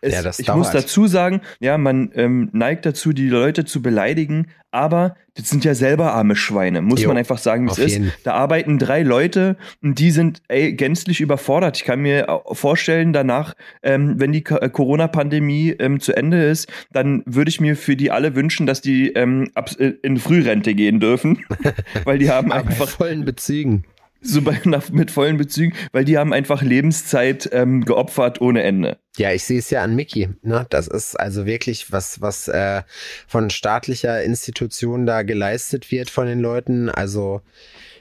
[0.00, 0.84] es, Ja, ich muss dauert.
[0.84, 5.74] dazu sagen, ja, man ähm, neigt dazu, die Leute zu beleidigen, aber das sind ja
[5.74, 8.00] selber arme Schweine, muss Jo, man einfach sagen, wie es ist.
[8.24, 11.76] Da arbeiten drei Leute und die sind ey, gänzlich überfordert.
[11.76, 17.22] Ich kann mir vorstellen, danach, ähm, wenn die äh, Corona-Pandemie ähm, zu Ende ist, dann
[17.26, 21.44] würde ich mir für die alle wünschen, dass die ähm, äh, in Frührente gehen dürfen,
[22.04, 23.84] weil die haben einfach vollen Bezügen.
[24.28, 28.98] So bei, nach, mit vollen Bezügen, weil die haben einfach Lebenszeit ähm, geopfert ohne Ende.
[29.16, 30.28] Ja, ich sehe es ja an Mickey.
[30.42, 30.66] Ne?
[30.70, 32.82] Das ist also wirklich was, was äh,
[33.26, 36.88] von staatlicher Institution da geleistet wird von den Leuten.
[36.90, 37.40] Also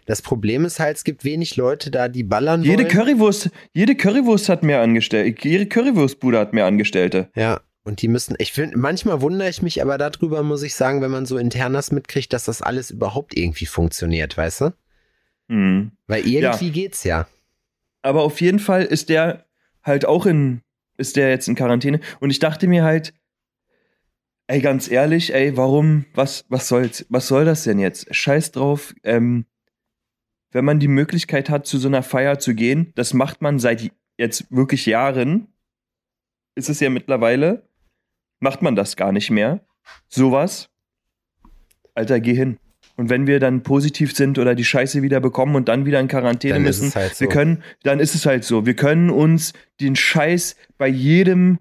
[0.06, 2.88] das Problem ist halt, es gibt wenig Leute da, die ballern Jede wollen.
[2.90, 7.30] Currywurst, jede Currywurst hat mehr Angestellte, jede Currywurstbude hat mehr Angestellte.
[7.36, 11.02] Ja, und die müssen, ich finde, manchmal wundere ich mich aber darüber, muss ich sagen,
[11.02, 14.74] wenn man so internas mitkriegt, dass das alles überhaupt irgendwie funktioniert, weißt du?
[15.50, 15.92] Hm.
[16.08, 17.28] Weil irgendwie geht's ja.
[18.02, 19.46] Aber auf jeden Fall ist der
[19.84, 20.62] halt auch in,
[20.98, 22.00] ist der jetzt in Quarantäne.
[22.20, 23.14] Und ich dachte mir halt,
[24.48, 28.14] ey, ganz ehrlich, ey, warum, was, was soll's, was soll das denn jetzt?
[28.14, 29.46] Scheiß drauf, ähm,
[30.52, 33.92] wenn man die Möglichkeit hat, zu so einer Feier zu gehen, das macht man seit
[34.18, 35.48] jetzt wirklich Jahren,
[36.56, 37.68] ist es ja mittlerweile,
[38.40, 39.66] macht man das gar nicht mehr.
[40.08, 40.70] Sowas.
[41.94, 42.58] Alter, geh hin.
[42.98, 46.08] Und wenn wir dann positiv sind oder die Scheiße wieder bekommen und dann wieder in
[46.08, 47.32] Quarantäne Dann müssen, halt wir so.
[47.34, 48.66] können, dann ist es halt so.
[48.66, 51.60] Wir können uns den Scheiß bei jedem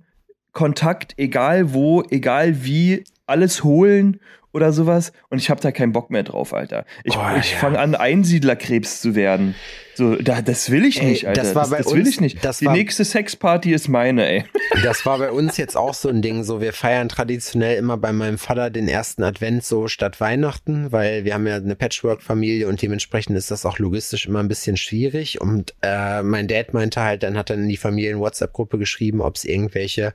[0.52, 4.20] Kontakt, egal wo, egal wie, alles holen
[4.52, 5.12] oder sowas.
[5.30, 6.84] Und ich habe da keinen Bock mehr drauf, Alter.
[7.02, 7.58] Ich, Oh, ich ja.
[7.58, 9.56] fange an, Einsiedlerkrebs zu werden.
[9.96, 11.42] So, da, das will ich Ey, nicht, Alter.
[11.42, 12.44] das war bei das will uns- ich nicht.
[12.44, 14.44] das Die war- nächste Sexparty ist meine, ey.
[14.82, 16.42] Das war bei uns jetzt auch so ein Ding.
[16.42, 21.24] So, wir feiern traditionell immer bei meinem Vater den ersten Advent so statt Weihnachten, weil
[21.24, 25.40] wir haben ja eine Patchwork-Familie und dementsprechend ist das auch logistisch immer ein bisschen schwierig.
[25.40, 29.44] Und äh, mein Dad meinte halt, dann hat er in die Familien-WhatsApp-Gruppe geschrieben, ob es
[29.44, 30.12] irgendwelche,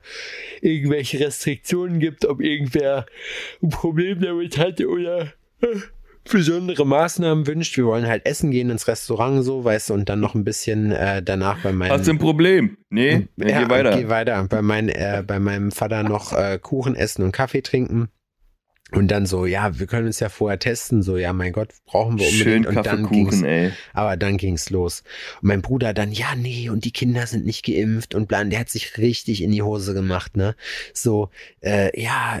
[0.60, 3.06] irgendwelche Restriktionen gibt, ob irgendwer
[3.62, 5.66] ein Problem damit hatte oder äh,
[6.30, 7.76] besondere Maßnahmen wünscht.
[7.76, 10.92] Wir wollen halt essen gehen ins Restaurant so, weißt du, und dann noch ein bisschen
[10.92, 12.76] äh, danach bei meinem Hast du ein Problem?
[12.88, 13.96] Nee, ja, geh weiter.
[13.96, 14.46] Geh weiter.
[14.48, 18.08] Bei, mein, äh, bei meinem Vater noch äh, Kuchen essen und Kaffee trinken.
[18.92, 21.02] Und dann so, ja, wir können uns ja vorher testen.
[21.02, 22.42] So, ja, mein Gott, brauchen wir unbedingt.
[22.42, 23.72] Schön und dann ging's, ey.
[23.92, 25.02] aber dann ging's los.
[25.42, 28.50] Und mein Bruder dann, ja, nee, und die Kinder sind nicht geimpft und bla, und
[28.50, 30.54] der hat sich richtig in die Hose gemacht, ne?
[30.92, 32.40] So, äh, ja,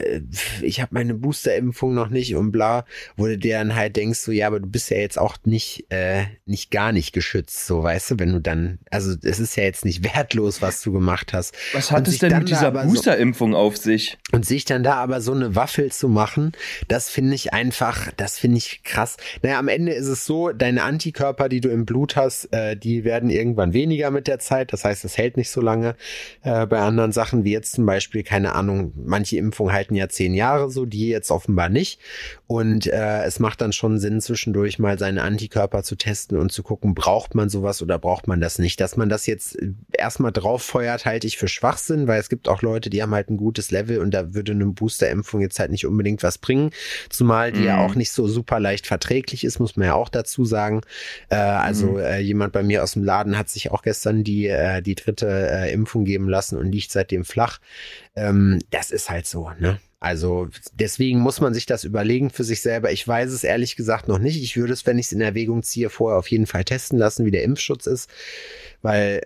[0.62, 2.84] ich habe meine Boosterimpfung noch nicht und bla,
[3.16, 5.86] wo du dir dann halt denkst, so, ja, aber du bist ja jetzt auch nicht,
[5.90, 9.64] äh, nicht gar nicht geschützt, so, weißt du, wenn du dann, also es ist ja
[9.64, 11.54] jetzt nicht wertlos, was du gemacht hast.
[11.72, 14.18] Was Und hat es denn mit dieser aber so- Boosterimpfung auf sich?
[14.32, 16.39] Und sich dann da aber so eine Waffel zu machen,
[16.88, 19.16] das finde ich einfach, das finde ich krass.
[19.42, 23.04] Naja, am Ende ist es so, deine Antikörper, die du im Blut hast, äh, die
[23.04, 24.72] werden irgendwann weniger mit der Zeit.
[24.72, 25.96] Das heißt, es hält nicht so lange.
[26.42, 30.34] Äh, bei anderen Sachen, wie jetzt zum Beispiel, keine Ahnung, manche Impfungen halten ja zehn
[30.34, 32.00] Jahre so, die jetzt offenbar nicht.
[32.46, 36.62] Und äh, es macht dann schon Sinn, zwischendurch mal seine Antikörper zu testen und zu
[36.62, 38.80] gucken, braucht man sowas oder braucht man das nicht.
[38.80, 39.58] Dass man das jetzt
[39.92, 43.30] erstmal drauf feuert, halte ich für Schwachsinn, weil es gibt auch Leute, die haben halt
[43.30, 46.70] ein gutes Level und da würde eine Boosterimpfung jetzt halt nicht unbedingt was bringen.
[47.08, 47.82] Zumal die ja Mhm.
[47.82, 50.80] auch nicht so super leicht verträglich ist, muss man ja auch dazu sagen.
[51.28, 51.98] Äh, also Mhm.
[51.98, 55.26] äh, jemand bei mir aus dem Laden hat sich auch gestern die, äh, die dritte
[55.28, 57.58] äh, Impfung geben lassen und liegt seitdem flach.
[58.16, 59.78] Ähm, das ist halt so, ne?
[60.02, 62.90] Also deswegen muss man sich das überlegen für sich selber.
[62.90, 64.42] Ich weiß es ehrlich gesagt noch nicht.
[64.42, 67.26] Ich würde es, wenn ich es in Erwägung ziehe, vorher auf jeden Fall testen lassen,
[67.26, 68.08] wie der Impfschutz ist,
[68.80, 69.20] weil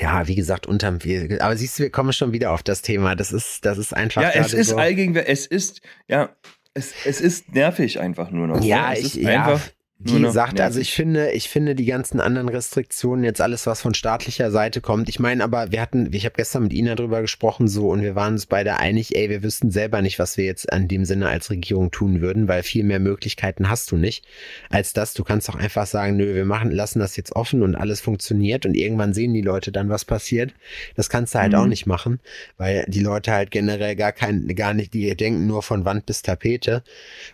[0.00, 0.98] ja, wie gesagt, unterm
[1.40, 3.14] aber siehst du, wir kommen schon wieder auf das Thema.
[3.14, 4.76] Das ist, das ist einfach Ja, es ist so.
[4.76, 6.30] allgegenwärtig, es ist, ja,
[6.74, 8.62] es, es ist nervig einfach nur noch.
[8.62, 8.94] Ja, ne?
[8.94, 12.20] es ich, ist ja, einfach nur wie gesagt, also ich finde, ich finde die ganzen
[12.20, 15.08] anderen Restriktionen, jetzt alles, was von staatlicher Seite kommt.
[15.08, 18.14] Ich meine, aber wir hatten, ich habe gestern mit Ina drüber gesprochen, so, und wir
[18.14, 21.28] waren uns beide einig, ey, wir wüssten selber nicht, was wir jetzt an dem Sinne
[21.28, 24.24] als Regierung tun würden, weil viel mehr Möglichkeiten hast du nicht,
[24.70, 25.14] als das.
[25.14, 28.66] Du kannst doch einfach sagen, nö, wir machen, lassen das jetzt offen und alles funktioniert
[28.66, 30.54] und irgendwann sehen die Leute dann, was passiert.
[30.94, 31.58] Das kannst du halt Mhm.
[31.58, 32.20] auch nicht machen,
[32.56, 36.22] weil die Leute halt generell gar kein, gar nicht, die denken nur von Wand bis
[36.22, 36.84] Tapete.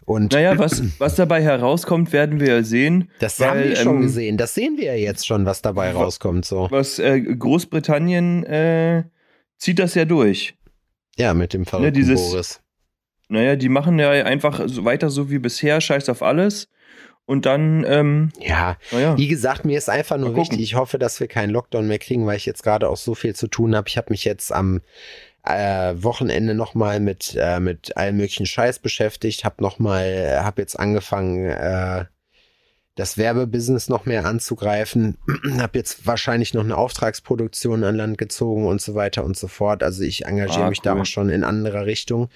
[0.07, 3.11] Und Naja, was, was dabei herauskommt, werden wir ja sehen.
[3.21, 4.37] das haben weil, wir schon ähm, gesehen.
[4.37, 6.45] Das sehen wir ja jetzt schon, was dabei rauskommt.
[6.45, 6.69] So.
[6.71, 9.05] Was äh, Großbritannien äh,
[9.59, 10.55] zieht das ja durch.
[11.17, 12.61] Ja, mit dem verrückten dieses- Boris.
[13.29, 16.69] Naja, die machen ja einfach so weiter so wie bisher, scheiß auf alles.
[17.27, 19.17] Und dann, ähm, Ja, naja.
[19.17, 20.61] wie gesagt, mir ist einfach nur wichtig.
[20.61, 23.35] Ich hoffe, dass wir keinen Lockdown mehr kriegen, weil ich jetzt gerade auch so viel
[23.35, 23.89] zu tun habe.
[23.89, 24.83] Ich habe mich jetzt am
[25.43, 29.43] äh, Wochenende nochmal mit, äh, mit allem möglichen Scheiß beschäftigt.
[29.45, 32.05] Hab nochmal, äh, hab jetzt angefangen, äh,
[32.97, 35.19] das Werbebusiness noch mehr anzugreifen.
[35.59, 39.83] hab jetzt wahrscheinlich noch eine Auftragsproduktion an Land gezogen und so weiter und so fort.
[39.83, 41.01] Also ich engagiere Ah, mich da cool.
[41.01, 42.29] auch schon in anderer Richtung.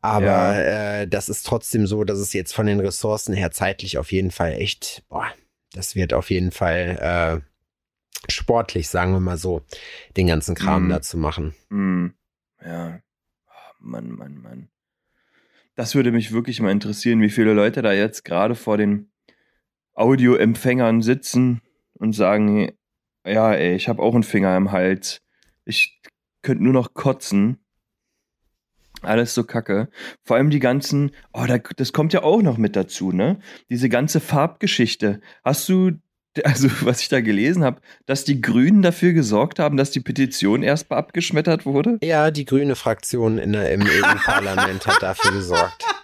[0.00, 1.00] Aber Ja.
[1.02, 4.30] äh, das ist trotzdem so, dass es jetzt von den Ressourcen her zeitlich auf jeden
[4.30, 5.26] Fall echt, boah,
[5.74, 9.62] das wird auf jeden Fall äh, sportlich, sagen wir mal so,
[10.16, 10.88] den ganzen Kram Mhm.
[10.88, 11.54] da zu machen.
[11.68, 12.14] Hm,
[12.64, 13.00] ja.
[13.48, 14.68] Ah, Mann, Mann, Mann.
[15.74, 19.09] Das würde mich wirklich mal interessieren, wie viele Leute da jetzt gerade vor den
[20.00, 21.60] Audioempfängern sitzen
[21.94, 22.72] und sagen,
[23.26, 25.20] ja, ey, ich habe auch einen Finger im Hals.
[25.64, 26.00] Ich
[26.42, 27.58] könnte nur noch kotzen.
[29.02, 29.88] Alles so kacke.
[30.24, 33.38] Vor allem die ganzen, oh, da, das kommt ja auch noch mit dazu, ne?
[33.70, 35.20] Diese ganze Farbgeschichte.
[35.44, 35.92] Hast du,
[36.44, 40.62] also was ich da gelesen habe, dass die Grünen dafür gesorgt haben, dass die Petition
[40.62, 41.98] erstmal abgeschmettert wurde?
[42.02, 45.84] Ja, die grüne Fraktion in der, im EU-Parlament hat dafür gesorgt.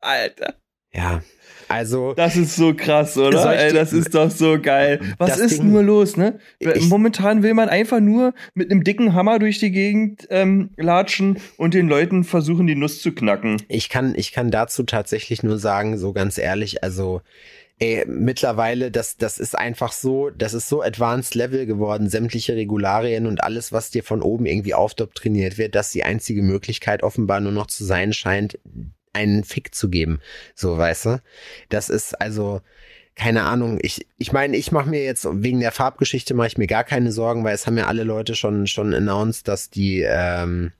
[0.00, 0.61] Alter,
[0.94, 1.22] Ja,
[1.68, 3.56] also das ist so krass, oder?
[3.58, 5.00] Ey, das ist doch so geil.
[5.16, 6.38] Was ist Ding- nur los, ne?
[6.58, 11.38] Ich- Momentan will man einfach nur mit einem dicken Hammer durch die Gegend ähm, latschen
[11.56, 13.62] und den Leuten versuchen, die Nuss zu knacken.
[13.68, 17.22] ich kann, ich kann dazu tatsächlich nur sagen, so ganz ehrlich, also
[17.78, 23.26] ey, mittlerweile, das, das ist einfach so, das ist so advanced Level geworden, sämtliche Regularien
[23.26, 27.52] und alles, was dir von oben irgendwie aufdoktriniert wird, dass die einzige Möglichkeit offenbar nur
[27.52, 28.58] noch zu sein scheint,
[29.12, 30.20] einen Fick zu geben.
[30.54, 31.22] So, weißt du?
[31.68, 32.60] Das ist also,
[33.14, 36.66] keine Ahnung, ich, ich meine, ich mache mir jetzt wegen der Farbgeschichte mache ich mir
[36.66, 40.72] gar keine Sorgen, weil es haben ja alle Leute schon schon announced, dass die ähm,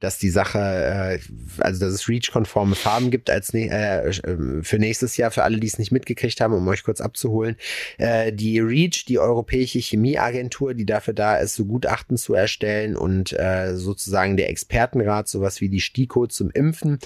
[0.00, 1.18] dass die Sache, äh,
[1.58, 5.66] also dass es REACH-konforme Farben gibt als ne äh, für nächstes Jahr, für alle, die
[5.66, 7.56] es nicht mitgekriegt haben, um euch kurz abzuholen.
[7.98, 13.32] Äh, die REACH, die Europäische Chemieagentur, die dafür da ist, so Gutachten zu erstellen und
[13.32, 16.98] äh, sozusagen der Expertenrat, sowas wie die STIKO zum Impfen,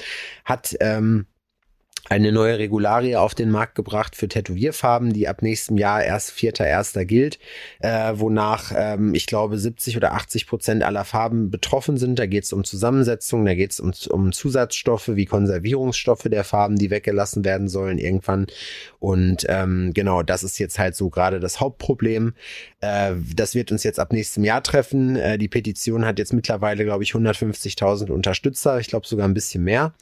[0.45, 1.27] hat ähm,
[2.09, 6.67] eine neue Regularie auf den Markt gebracht für Tätowierfarben, die ab nächstem Jahr erst vierter
[6.67, 7.39] erster gilt,
[7.81, 12.19] äh, wonach ähm, ich glaube 70 oder 80 Prozent aller Farben betroffen sind.
[12.19, 16.77] Da geht es um Zusammensetzung, da geht es um, um Zusatzstoffe wie Konservierungsstoffe der Farben,
[16.77, 18.47] die weggelassen werden sollen irgendwann.
[18.99, 22.35] Und ähm, genau, das ist jetzt halt so gerade das Hauptproblem.
[22.81, 25.17] Äh, das wird uns jetzt ab nächstem Jahr treffen.
[25.17, 28.79] Äh, die Petition hat jetzt mittlerweile, glaube ich, 150.000 Unterstützer.
[28.81, 29.95] Ich glaube sogar ein bisschen mehr.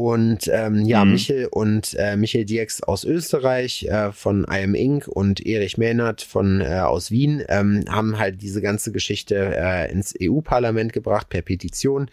[0.00, 1.12] Und ähm, ja, mhm.
[1.12, 5.06] Michel und äh, Michael Diex aus Österreich äh, von IM Inc.
[5.06, 10.14] und Erich Mähnert von äh, aus Wien ähm, haben halt diese ganze Geschichte äh, ins
[10.18, 12.10] EU-Parlament gebracht per Petition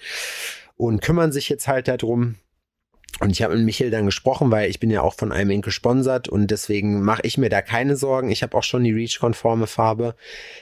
[0.76, 2.36] und kümmern sich jetzt halt darum,
[3.20, 5.66] und ich habe mit Michael dann gesprochen, weil ich bin ja auch von einem Ink
[5.66, 8.30] gesponsert und deswegen mache ich mir da keine Sorgen.
[8.30, 10.16] Ich habe auch schon die Reach-konforme Farbe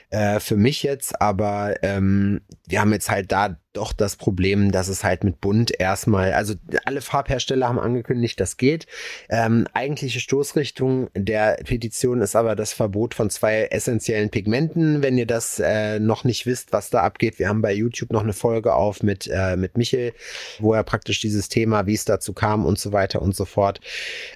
[0.10, 4.88] äh, für mich jetzt, aber ähm, wir haben jetzt halt da doch das Problem, dass
[4.88, 6.54] es halt mit Bunt erstmal, also
[6.86, 8.88] alle Farbhersteller haben angekündigt, das geht.
[9.30, 15.04] Ähm, eigentliche Stoßrichtung der Petition ist aber das Verbot von zwei essentiellen Pigmenten.
[15.04, 18.24] Wenn ihr das äh, noch nicht wisst, was da abgeht, wir haben bei YouTube noch
[18.24, 20.14] eine Folge auf mit, äh, mit Michel,
[20.60, 23.80] wo er praktisch dieses Thema, wie es dazu kam und so weiter und so fort,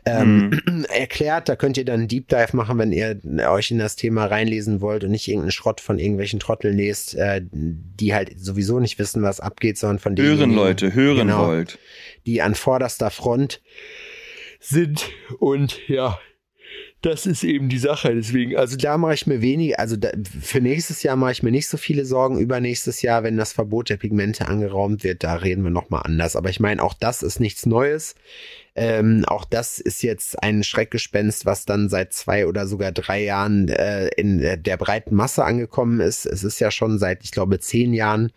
[0.06, 0.86] ähm, mhm.
[0.90, 1.50] erklärt.
[1.50, 4.82] Da könnt ihr dann einen Deep Dive machen, wenn ihr euch in das Thema reinlesen
[4.82, 9.22] wollt und nicht irgendeinen Schrott von irgendwelchen Trotteln lest, äh, die halt sowieso nicht wissen,
[9.22, 10.38] was abgeht, sondern von denen.
[10.38, 11.80] Hören Leute, hören genau, wollt.
[12.26, 13.62] Die an vorderster Front
[14.60, 15.10] sind
[15.40, 16.20] und ja,
[17.02, 18.14] das ist eben die Sache.
[18.14, 20.10] Deswegen, also da mache ich mir wenig, also da,
[20.42, 22.38] für nächstes Jahr mache ich mir nicht so viele Sorgen.
[22.40, 26.36] Über nächstes Jahr, wenn das Verbot der Pigmente angeraumt wird, da reden wir nochmal anders.
[26.36, 28.16] Aber ich meine, auch das ist nichts Neues.
[28.76, 33.70] Ähm, auch das ist jetzt ein Schreckgespenst, was dann seit zwei oder sogar drei Jahren
[33.70, 36.26] äh, in der breiten Masse angekommen ist.
[36.26, 38.32] Es ist ja schon seit, ich glaube, zehn Jahren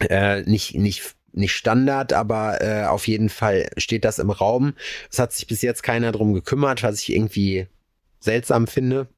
[0.00, 4.74] äh, nicht, nicht, nicht Standard, aber äh, auf jeden Fall steht das im Raum.
[5.10, 7.66] Es hat sich bis jetzt keiner drum gekümmert, was ich irgendwie
[8.20, 9.08] seltsam finde.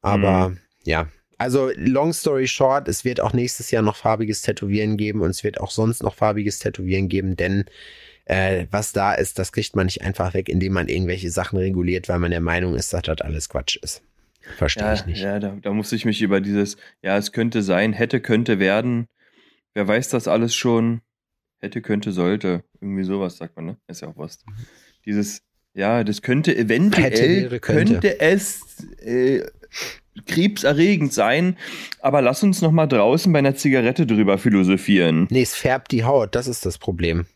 [0.00, 0.58] Aber mhm.
[0.84, 5.30] ja, also long story short, es wird auch nächstes Jahr noch farbiges Tätowieren geben und
[5.30, 7.64] es wird auch sonst noch farbiges Tätowieren geben, denn
[8.24, 12.08] äh, was da ist, das kriegt man nicht einfach weg, indem man irgendwelche Sachen reguliert,
[12.08, 14.02] weil man der Meinung ist, dass das alles Quatsch ist.
[14.56, 15.22] Verstehe ja, ich nicht.
[15.22, 19.08] Ja, da, da muss ich mich über dieses, ja, es könnte sein, hätte, könnte werden,
[19.74, 21.00] Wer weiß das alles schon?
[21.62, 22.64] Hätte, könnte, sollte.
[22.80, 23.76] Irgendwie sowas sagt man, ne?
[23.86, 24.40] Ist ja auch was.
[25.06, 25.42] Dieses,
[25.74, 27.92] ja, das könnte eventuell, Hätte, könnte.
[27.94, 28.20] könnte.
[28.20, 29.42] es äh,
[30.26, 31.56] krebserregend sein,
[32.00, 35.28] aber lass uns noch mal draußen bei einer Zigarette drüber philosophieren.
[35.30, 37.26] Nee, es färbt die Haut, das ist das Problem.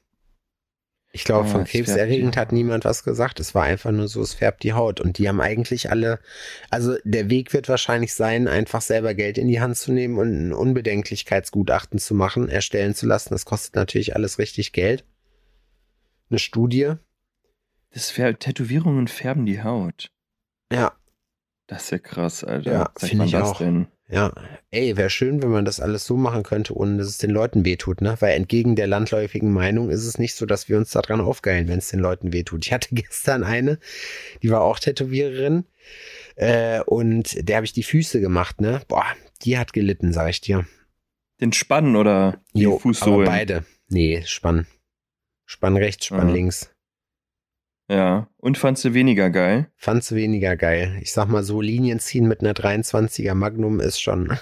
[1.16, 3.40] Ich glaube, ja, von krebserregend hat niemand was gesagt.
[3.40, 5.00] Es war einfach nur so, es färbt die Haut.
[5.00, 6.20] Und die haben eigentlich alle,
[6.68, 10.29] also der Weg wird wahrscheinlich sein, einfach selber Geld in die Hand zu nehmen und
[10.29, 13.31] ein Unbedenklichkeitsgutachten zu machen, erstellen zu lassen.
[13.31, 15.07] Das kostet natürlich alles richtig Geld.
[16.29, 16.92] Eine Studie.
[17.92, 20.11] Das Tätowierungen färben die Haut.
[20.70, 20.92] Ja.
[21.66, 22.72] Das ist ja krass, Alter.
[22.72, 23.57] Ja, finde ich auch.
[23.57, 23.87] Denn?
[24.08, 24.32] Ja,
[24.70, 27.64] ey, wäre schön, wenn man das alles so machen könnte, ohne dass es den Leuten
[27.64, 28.16] wehtut, ne?
[28.20, 31.78] Weil entgegen der landläufigen Meinung ist es nicht so, dass wir uns daran aufgeilen, wenn
[31.78, 32.64] es den Leuten wehtut.
[32.64, 33.78] Ich hatte gestern eine,
[34.42, 35.64] die war auch Tätowiererin,
[36.36, 38.82] äh, und der habe ich die Füße gemacht, ne?
[38.88, 39.06] Boah,
[39.42, 40.66] die hat gelitten, sag ich dir.
[41.40, 43.26] Den Spann oder die jo, Fußsohlen?
[43.26, 43.64] Aber beide.
[43.88, 44.66] Nee, Spann.
[45.46, 46.32] Spann rechts, Spann ah.
[46.32, 46.70] links.
[47.88, 49.70] Ja, und fandst du weniger geil?
[49.77, 50.99] Fandst du weniger geil.
[51.01, 54.37] Ich sag mal so, Linien ziehen mit einer 23er Magnum ist schon.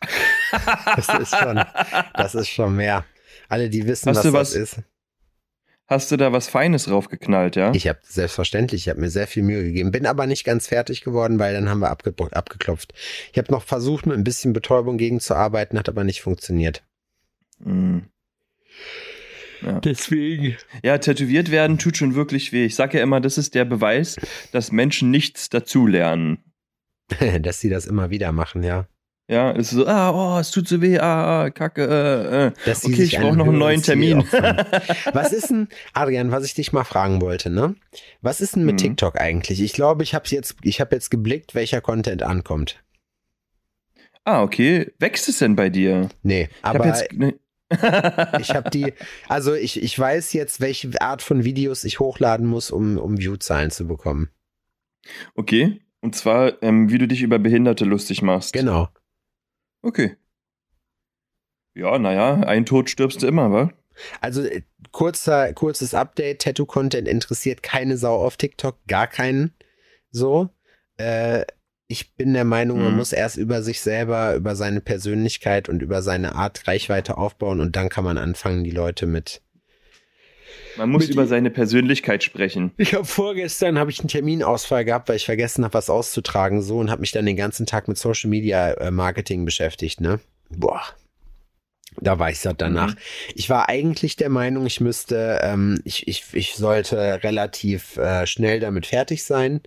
[0.96, 1.64] das ist schon,
[2.14, 3.04] das ist schon mehr.
[3.48, 4.82] Alle, die wissen, was, was das ist.
[5.88, 7.72] Hast du da was Feines draufgeknallt, ja?
[7.72, 11.02] Ich habe selbstverständlich, ich habe mir sehr viel Mühe gegeben, bin aber nicht ganz fertig
[11.02, 12.92] geworden, weil dann haben wir abge abgeklopft.
[13.32, 16.82] Ich habe noch versucht, mit ein bisschen Betäubung gegenzuarbeiten, hat aber nicht funktioniert.
[17.60, 17.98] Mm.
[19.62, 19.80] Ja.
[19.80, 20.56] Deswegen.
[20.82, 22.66] Ja, tätowiert werden tut schon wirklich weh.
[22.66, 24.16] Ich sage ja immer, das ist der Beweis,
[24.52, 26.38] dass Menschen nichts dazulernen.
[27.40, 28.86] dass sie das immer wieder machen, ja.
[29.28, 32.74] Ja, es ist so, ah, oh, es tut so weh, ah, ah kacke, äh, äh.
[32.84, 34.18] okay, ich brauche noch einen neuen Termin.
[35.12, 37.74] was ist denn, Adrian, was ich dich mal fragen wollte, ne?
[38.22, 38.90] Was ist denn mit hm.
[38.90, 39.60] TikTok eigentlich?
[39.60, 42.84] Ich glaube, ich habe jetzt, ich habe jetzt geblickt, welcher Content ankommt.
[44.24, 44.92] Ah, okay.
[45.00, 46.08] Wächst es denn bei dir?
[46.22, 47.34] Nee, aber jetzt, ne,
[47.70, 48.92] ich habe die,
[49.28, 53.70] also ich, ich weiß jetzt, welche Art von Videos ich hochladen muss, um, um Viewzahlen
[53.70, 54.30] zu bekommen.
[55.34, 55.80] Okay.
[56.00, 58.52] Und zwar, ähm, wie du dich über Behinderte lustig machst.
[58.52, 58.88] Genau.
[59.82, 60.16] Okay.
[61.74, 63.72] Ja, naja, ein Tod stirbst du immer, wa?
[64.20, 64.62] Also äh,
[64.92, 69.54] kurzer, kurzes Update, Tattoo-Content interessiert keine Sau auf TikTok, gar keinen.
[70.10, 70.50] So.
[70.96, 71.44] Äh,
[71.88, 72.98] ich bin der Meinung, man Mhm.
[72.98, 77.76] muss erst über sich selber, über seine Persönlichkeit und über seine Art Reichweite aufbauen und
[77.76, 79.40] dann kann man anfangen, die Leute mit.
[80.76, 82.72] Man muss Mit über seine Persönlichkeit sprechen.
[82.76, 86.78] Ich habe vorgestern habe ich einen Terminausfall gehabt, weil ich vergessen habe, was auszutragen so
[86.78, 90.20] und habe mich dann den ganzen Tag mit Social Media äh, Marketing beschäftigt, ne?
[90.50, 90.82] Boah.
[91.98, 92.90] Da war ich satt danach.
[92.94, 92.98] Mhm.
[93.34, 98.60] Ich war eigentlich der Meinung, ich müsste, ähm, ich, ich, ich sollte relativ äh, schnell
[98.60, 99.62] damit fertig sein.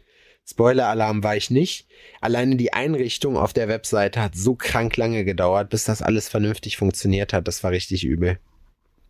[0.49, 1.87] Spoiler-Alarm war ich nicht.
[2.21, 6.77] Alleine die Einrichtung auf der Webseite hat so krank lange gedauert, bis das alles vernünftig
[6.77, 7.47] funktioniert hat.
[7.47, 8.39] Das war richtig übel.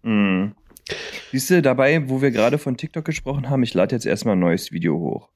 [0.04, 0.56] Mhm.
[1.32, 4.40] Siehst du, dabei, wo wir gerade von TikTok gesprochen haben, ich lade jetzt erstmal ein
[4.40, 5.30] neues Video hoch.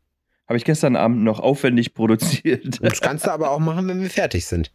[0.47, 2.79] Habe ich gestern Abend noch aufwendig produziert.
[2.81, 4.71] Das kannst du aber auch machen, wenn wir fertig sind.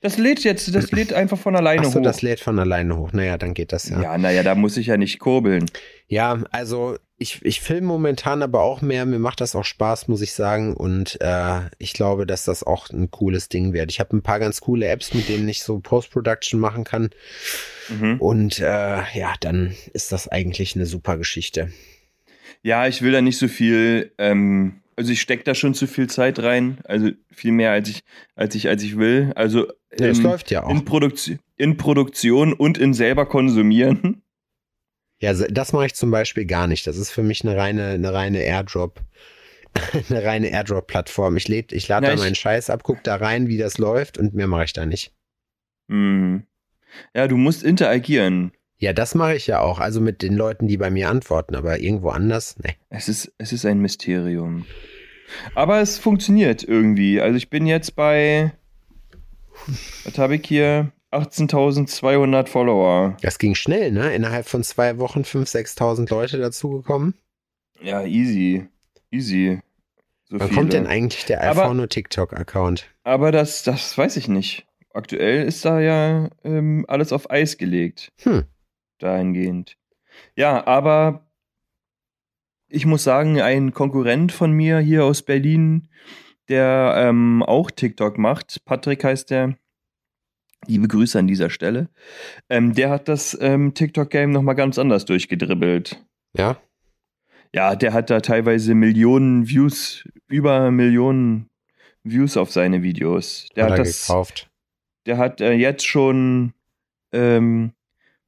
[0.00, 2.02] Das lädt jetzt, das lädt einfach von alleine Achso, hoch.
[2.02, 3.12] das lädt von alleine hoch.
[3.12, 4.00] Naja, dann geht das ja.
[4.00, 5.66] ja, naja, da muss ich ja nicht kurbeln.
[6.08, 9.04] Ja, also ich, ich filme momentan aber auch mehr.
[9.04, 10.74] Mir macht das auch Spaß, muss ich sagen.
[10.74, 13.90] Und äh, ich glaube, dass das auch ein cooles Ding wird.
[13.90, 17.10] Ich habe ein paar ganz coole Apps, mit denen ich so Post-Production machen kann.
[17.90, 18.16] Mhm.
[18.20, 21.70] Und äh, ja, dann ist das eigentlich eine super Geschichte.
[22.62, 26.08] Ja, ich will da nicht so viel, ähm, also ich stecke da schon zu viel
[26.08, 28.02] Zeit rein, also viel mehr als ich,
[28.34, 29.32] als ich, als ich will.
[29.34, 29.66] Also
[29.98, 30.70] Ja, das in, läuft ja auch.
[30.70, 34.22] in, Produktio in Produktion und in selber konsumieren.
[35.20, 36.86] Ja, das mache ich zum Beispiel gar nicht.
[36.86, 39.00] Das ist für mich eine reine, eine reine Airdrop.
[40.10, 41.36] eine reine Airdrop-Plattform.
[41.36, 44.48] Ich, ich lade da meinen Scheiß ab, guck da rein, wie das läuft und mehr
[44.48, 45.12] mache ich da nicht.
[45.88, 46.44] Hm.
[47.14, 48.52] Ja, du musst interagieren.
[48.78, 49.78] Ja, das mache ich ja auch.
[49.78, 52.74] Also mit den Leuten, die bei mir antworten, aber irgendwo anders, ne.
[52.88, 54.66] Es ist, es ist ein Mysterium.
[55.54, 57.20] Aber es funktioniert irgendwie.
[57.20, 58.52] Also ich bin jetzt bei,
[60.04, 60.90] was habe ich hier?
[61.12, 63.16] 18.200 Follower.
[63.20, 64.14] Das ging schnell, ne?
[64.14, 67.14] Innerhalb von zwei Wochen 5.000, 6.000 Leute dazugekommen.
[67.80, 68.68] Ja, easy.
[69.10, 69.60] Easy.
[70.28, 70.60] So Wann viele.
[70.60, 72.88] kommt denn eigentlich der Alforno TikTok-Account?
[73.02, 74.66] Aber das, das weiß ich nicht.
[74.92, 78.12] Aktuell ist da ja ähm, alles auf Eis gelegt.
[78.22, 78.44] Hm.
[78.98, 79.76] Dahingehend.
[80.36, 81.26] Ja, aber
[82.68, 85.88] ich muss sagen, ein Konkurrent von mir hier aus Berlin,
[86.48, 89.56] der ähm, auch TikTok macht, Patrick heißt der,
[90.66, 91.88] liebe Grüße an dieser Stelle,
[92.48, 96.04] ähm, der hat das ähm, TikTok-Game nochmal ganz anders durchgedribbelt.
[96.36, 96.58] Ja?
[97.54, 101.48] Ja, der hat da teilweise Millionen Views, über Millionen
[102.04, 103.48] Views auf seine Videos.
[103.56, 104.50] Der Hat hat das, gekauft.
[105.06, 106.52] der hat äh, jetzt schon,
[107.12, 107.72] ähm,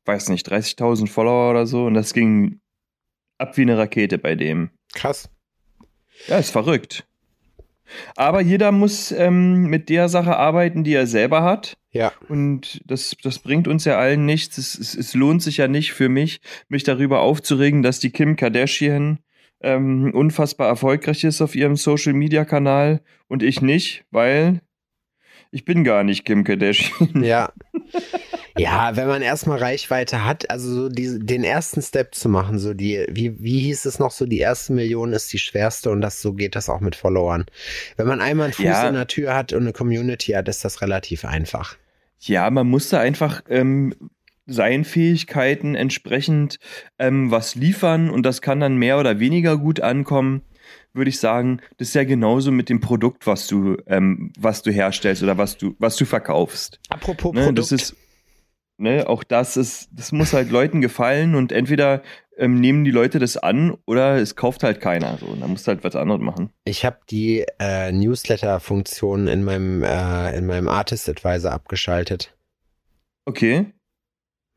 [0.05, 2.61] weiß nicht, 30.000 Follower oder so und das ging
[3.39, 4.71] ab wie eine Rakete bei dem.
[4.95, 5.31] Krass.
[6.27, 7.07] Ja, ist verrückt.
[8.17, 11.77] Aber jeder muss ähm, mit der Sache arbeiten, die er selber hat.
[11.91, 12.13] Ja.
[12.29, 14.59] Und das, das bringt uns ja allen nichts.
[14.59, 18.37] Es, es, es lohnt sich ja nicht für mich, mich darüber aufzuregen, dass die Kim
[18.37, 19.19] Kardashian
[19.61, 24.61] ähm, unfassbar erfolgreich ist auf ihrem Social-Media-Kanal und ich nicht, weil
[25.51, 27.23] ich bin gar nicht Kim Kardashian.
[27.23, 27.53] Ja.
[28.59, 32.75] Ja, wenn man erstmal Reichweite hat, also so diese, den ersten Step zu machen, so
[32.75, 36.21] die, wie, wie hieß es noch, so die erste Million ist die schwerste und das
[36.21, 37.47] so geht das auch mit Followern.
[37.97, 38.89] Wenn man einmal einen Fuß Ja.
[38.89, 41.77] in der Tür hat und eine Community hat, ist das relativ einfach.
[42.21, 43.95] Ja, man muss da einfach ähm,
[44.47, 46.59] seinen Fähigkeiten entsprechend
[46.99, 50.43] ähm, was liefern und das kann dann mehr oder weniger gut ankommen,
[50.93, 51.61] würde ich sagen.
[51.79, 55.57] Das ist ja genauso mit dem Produkt, was du, ähm, was du herstellst oder was
[55.57, 56.81] du, was du verkaufst.
[56.91, 57.59] Apropos Ne, Produkt.
[57.59, 57.97] das ist,
[58.83, 62.03] ne, auch das ist, das muss halt Leuten gefallen und entweder
[62.37, 65.19] ähm, nehmen die Leute das an oder es kauft halt keiner.
[65.19, 66.51] So, dann musst du halt was anderes machen.
[66.65, 72.35] Ich habe die äh, Newsletter-Funktion in meinem äh, in meinem Artist Advisor abgeschaltet.
[73.25, 73.67] Okay,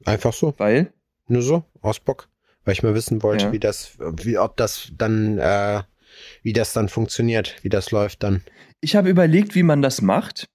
[0.05, 0.91] Einfach so, weil?
[1.27, 2.27] nur so aus Bock,
[2.63, 3.51] weil ich mal wissen wollte, Ja.
[3.51, 5.81] wie das, wie ob das dann, äh,
[6.43, 8.41] wie das dann funktioniert, wie das läuft dann.
[8.81, 10.47] Ich habe überlegt, wie man das macht,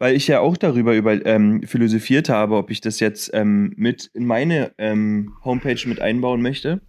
[0.00, 4.10] weil ich ja auch darüber über, ähm, philosophiert habe, ob ich das jetzt ähm, mit
[4.14, 6.80] in meine ähm, Homepage mit einbauen möchte.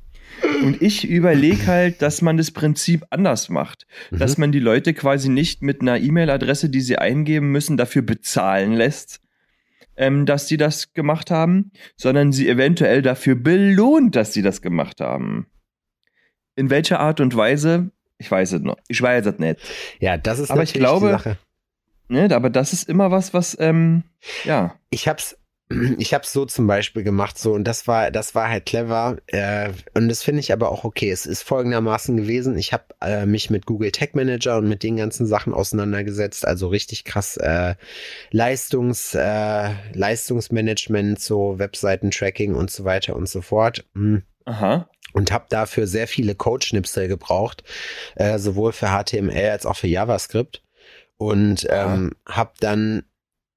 [0.64, 3.86] Und ich überlege halt, dass man das Prinzip anders macht.
[4.12, 4.42] Dass Mhm.
[4.42, 9.20] man die Leute quasi nicht mit einer E-Mail-Adresse, die sie eingeben müssen, dafür bezahlen lässt,
[9.98, 15.02] ähm, dass sie das gemacht haben, sondern sie eventuell dafür belohnt, dass sie das gemacht
[15.02, 15.48] haben.
[16.56, 17.92] In welcher Art und Weise?
[18.18, 18.78] Ich weiß es noch.
[18.88, 19.60] Ich weiß es nicht.
[20.00, 21.38] Ja, das ist Aber ich glaube- Sache.
[22.12, 24.04] Ne, aber das ist immer was, was, ähm,
[24.44, 24.76] ja.
[24.90, 25.38] Ich hab's
[25.98, 29.16] ich habe es so zum Beispiel gemacht, so und das war, das war halt clever
[29.28, 31.10] äh, und das finde ich aber auch okay.
[31.10, 34.98] Es ist folgendermaßen gewesen: Ich habe äh, mich mit Google Tag Manager und mit den
[34.98, 37.76] ganzen Sachen auseinandergesetzt, also richtig krass äh,
[38.32, 43.86] Leistungs, äh, Leistungsmanagement, so Webseiten-Tracking und so weiter und so fort.
[43.94, 44.24] Mhm.
[44.44, 44.90] Aha.
[45.14, 47.64] Und habe dafür sehr viele Code-Schnipsel gebraucht,
[48.16, 50.62] äh, sowohl für HTML als auch für JavaScript
[51.22, 53.04] und ähm, habe dann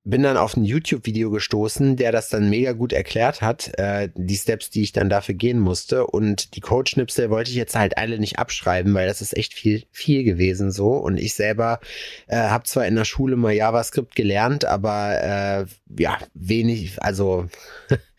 [0.07, 4.37] bin dann auf ein YouTube-Video gestoßen, der das dann mega gut erklärt hat, äh, die
[4.37, 6.07] Steps, die ich dann dafür gehen musste.
[6.07, 9.85] Und die Code-Schnipsel wollte ich jetzt halt alle nicht abschreiben, weil das ist echt viel,
[9.91, 10.91] viel gewesen so.
[10.91, 11.81] Und ich selber
[12.27, 15.65] äh, habe zwar in der Schule mal JavaScript gelernt, aber äh,
[15.99, 17.47] ja, wenig, also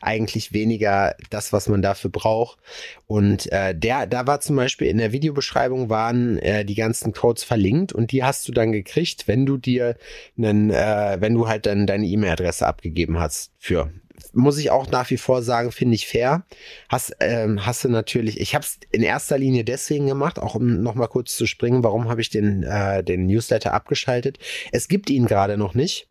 [0.00, 2.58] eigentlich weniger das, was man dafür braucht.
[3.06, 7.44] Und äh, der, da war zum Beispiel in der Videobeschreibung waren äh, die ganzen Codes
[7.44, 9.96] verlinkt und die hast du dann gekriegt, wenn du dir
[10.36, 13.90] einen, äh, wenn du halt dann deine E-Mail-Adresse abgegeben hast für
[14.32, 16.44] muss ich auch nach wie vor sagen, finde ich fair.
[16.88, 20.82] Hast, ähm, hast du natürlich, ich habe es in erster Linie deswegen gemacht, auch um
[20.82, 24.38] nochmal kurz zu springen, warum habe ich den, äh, den Newsletter abgeschaltet.
[24.72, 26.07] Es gibt ihn gerade noch nicht.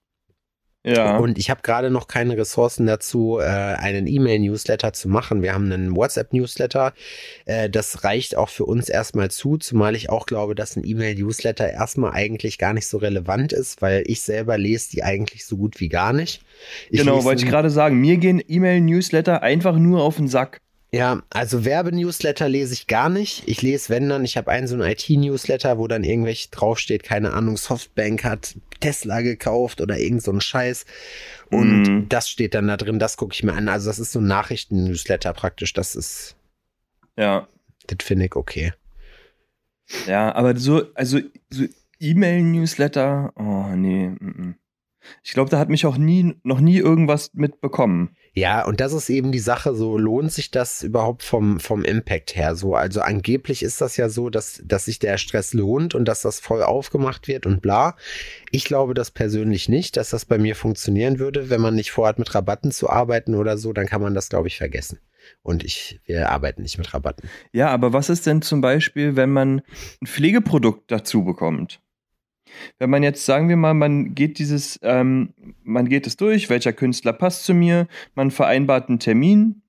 [0.85, 1.17] Ja.
[1.17, 5.41] Und ich habe gerade noch keine Ressourcen dazu, äh, einen E-Mail-Newsletter zu machen.
[5.41, 6.93] Wir haben einen WhatsApp-Newsletter.
[7.45, 11.69] Äh, das reicht auch für uns erstmal zu, zumal ich auch glaube, dass ein E-Mail-Newsletter
[11.69, 15.79] erstmal eigentlich gar nicht so relevant ist, weil ich selber lese die eigentlich so gut
[15.81, 16.41] wie gar nicht.
[16.89, 17.99] Ich genau, wollte ich gerade sagen.
[17.99, 20.61] Mir gehen E-Mail-Newsletter einfach nur auf den Sack.
[20.91, 23.43] Ja, also Werbenewsletter lese ich gar nicht.
[23.45, 27.33] Ich lese, wenn dann, ich habe einen so einen IT-Newsletter, wo dann irgendwelche draufsteht, keine
[27.33, 30.85] Ahnung, Softbank hat Tesla gekauft oder irgend so ein Scheiß.
[31.51, 32.09] Und mm.
[32.09, 33.67] das steht dann da drin, das gucke ich mir an.
[33.67, 35.73] Also das ist so ein Nachrichten-Newsletter praktisch.
[35.73, 36.37] Das ist.
[37.17, 37.49] Ja.
[37.87, 38.73] Das finde ich okay.
[40.05, 41.19] Ja, aber so, also
[41.49, 41.65] so
[41.99, 44.05] E-Mail-Newsletter, oh nee.
[44.05, 44.53] M -m.
[45.23, 48.15] Ich glaube, da hat mich auch nie, noch nie irgendwas mitbekommen.
[48.37, 52.35] Ja, und das ist eben die Sache, so lohnt sich das überhaupt vom, vom Impact
[52.35, 52.75] her so.
[52.75, 56.39] Also angeblich ist das ja so, dass, dass sich der Stress lohnt und dass das
[56.39, 57.95] voll aufgemacht wird und bla.
[58.51, 61.49] Ich glaube das persönlich nicht, dass das bei mir funktionieren würde.
[61.49, 64.49] Wenn man nicht vorhat, mit Rabatten zu arbeiten oder so, dann kann man das, glaube
[64.49, 64.99] ich, vergessen.
[65.41, 67.27] Und ich, wir arbeiten nicht mit Rabatten.
[67.53, 69.63] Ja, aber was ist denn zum Beispiel, wenn man
[69.99, 71.81] ein Pflegeprodukt dazu bekommt?
[72.79, 75.33] Wenn man jetzt, sagen wir mal, man geht dieses, ähm,
[75.63, 79.61] man geht es durch, welcher Künstler passt zu mir, man vereinbart einen Termin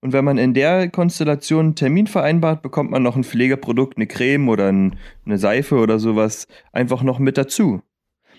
[0.00, 4.06] und wenn man in der Konstellation einen Termin vereinbart, bekommt man noch ein Pflegeprodukt, eine
[4.06, 4.96] Creme oder ein,
[5.26, 7.82] eine Seife oder sowas einfach noch mit dazu.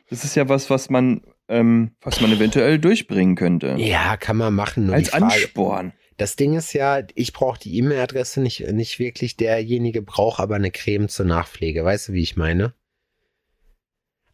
[0.10, 3.76] Das ist ja was, was man, ähm, was man eventuell durchbringen könnte.
[3.78, 4.88] Ja, kann man machen.
[4.88, 5.94] Nur Als Ansporn.
[6.18, 9.38] Das Ding ist ja, ich brauche die E-Mail-Adresse nicht, nicht wirklich.
[9.38, 11.84] Derjenige braucht aber eine Creme zur Nachpflege.
[11.84, 12.74] Weißt du, wie ich meine?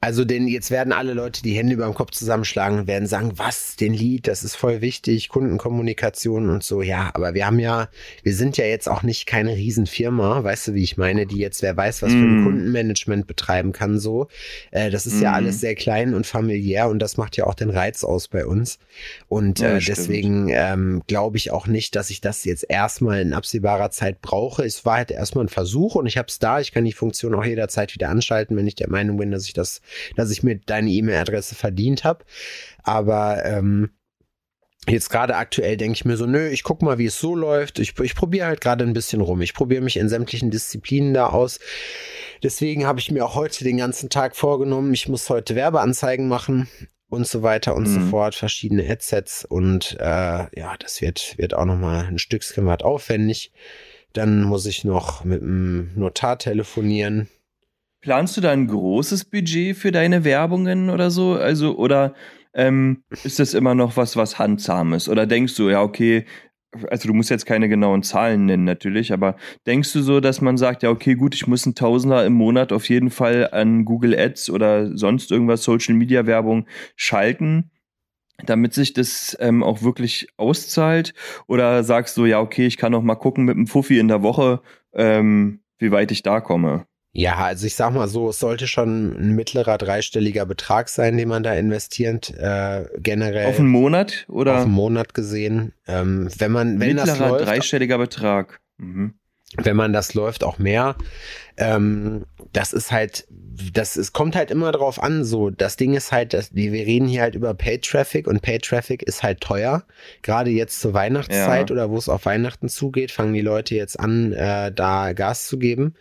[0.01, 3.31] Also denn jetzt werden alle Leute die Hände über dem Kopf zusammenschlagen und werden sagen,
[3.37, 6.83] was, den Lied, das ist voll wichtig, Kundenkommunikation und so.
[6.83, 7.89] Ja, aber wir haben ja,
[8.21, 11.63] wir sind ja jetzt auch nicht keine Riesenfirma, weißt du, wie ich meine, die jetzt,
[11.63, 12.13] wer weiß, was mm.
[12.13, 12.43] für ein mm.
[12.43, 14.27] Kundenmanagement betreiben kann, so.
[14.69, 15.23] Äh, das ist mm.
[15.23, 18.45] ja alles sehr klein und familiär und das macht ja auch den Reiz aus bei
[18.45, 18.77] uns.
[19.27, 23.33] Und ja, äh, deswegen ähm, glaube ich auch nicht, dass ich das jetzt erstmal in
[23.33, 24.63] absehbarer Zeit brauche.
[24.63, 26.59] Es war halt erstmal ein Versuch und ich habe es da.
[26.59, 29.53] Ich kann die Funktion auch jederzeit wieder anschalten, wenn ich der Meinung bin, dass ich
[29.53, 29.81] das
[30.15, 32.25] dass ich mir deine E-Mail-Adresse verdient habe.
[32.83, 33.89] Aber ähm,
[34.87, 37.79] Jetzt gerade aktuell denke ich mir so, nö, ich guck mal, wie es so läuft.
[37.79, 39.41] Ich, ich probiere halt gerade ein bisschen rum.
[39.41, 41.59] Ich probiere mich in sämtlichen Disziplinen da aus.
[42.43, 46.67] Deswegen habe ich mir auch heute den ganzen Tag vorgenommen, ich muss heute Werbeanzeigen machen
[47.09, 47.93] und so weiter und mhm.
[47.93, 52.81] so fort, verschiedene Headsets und äh, ja, das wird, wird auch nochmal ein Stückchen was
[52.81, 53.51] aufwendig.
[54.13, 57.27] Dann muss ich noch mit dem Notar telefonieren.
[58.05, 61.33] Planst du da ein großes Budget für deine Werbungen oder so?
[61.33, 62.13] Also, oder
[62.53, 65.09] ähm, ist das immer noch was, was handsames?
[65.09, 66.25] Oder denkst du, ja, okay,
[66.91, 70.55] also du musst jetzt keine genauen Zahlen nennen natürlich, aber denkst du so, dass man
[70.55, 74.15] sagt, ja, okay, gut, ich muss einen Tausender im Monat auf jeden Fall an Google
[74.15, 77.71] Ads oder sonst irgendwas Social Media Werbung schalten,
[78.45, 81.15] damit sich das ähm, auch wirklich auszahlt?
[81.47, 84.21] Oder sagst du, ja, okay, ich kann noch mal gucken mit einem Fuffi in der
[84.21, 84.61] Woche,
[84.93, 86.85] ähm, wie weit ich da komme?
[87.17, 91.29] Ja, also ich sag mal so, es sollte schon ein mittlerer dreistelliger Betrag sein, den
[91.29, 93.45] man da investiert, äh, generell.
[93.45, 94.55] Auf einen Monat oder?
[94.55, 95.71] Auf einen Monat gesehen.
[95.87, 98.59] Ähm, wenn man, wenn mittlerer das läuft, dreistelliger Betrag.
[98.79, 99.13] Mhm.
[99.55, 100.97] Wenn man das läuft, auch mehr.
[101.55, 105.23] Ähm, das ist halt, das es kommt halt immer drauf an.
[105.23, 108.63] So, das Ding ist halt, dass wir reden hier halt über Paid Traffic und Paid
[108.65, 109.85] Traffic ist halt teuer.
[110.21, 111.73] Gerade jetzt zur Weihnachtszeit ja.
[111.73, 115.57] oder wo es auf Weihnachten zugeht, fangen die Leute jetzt an, äh, da Gas zu
[115.57, 115.95] geben.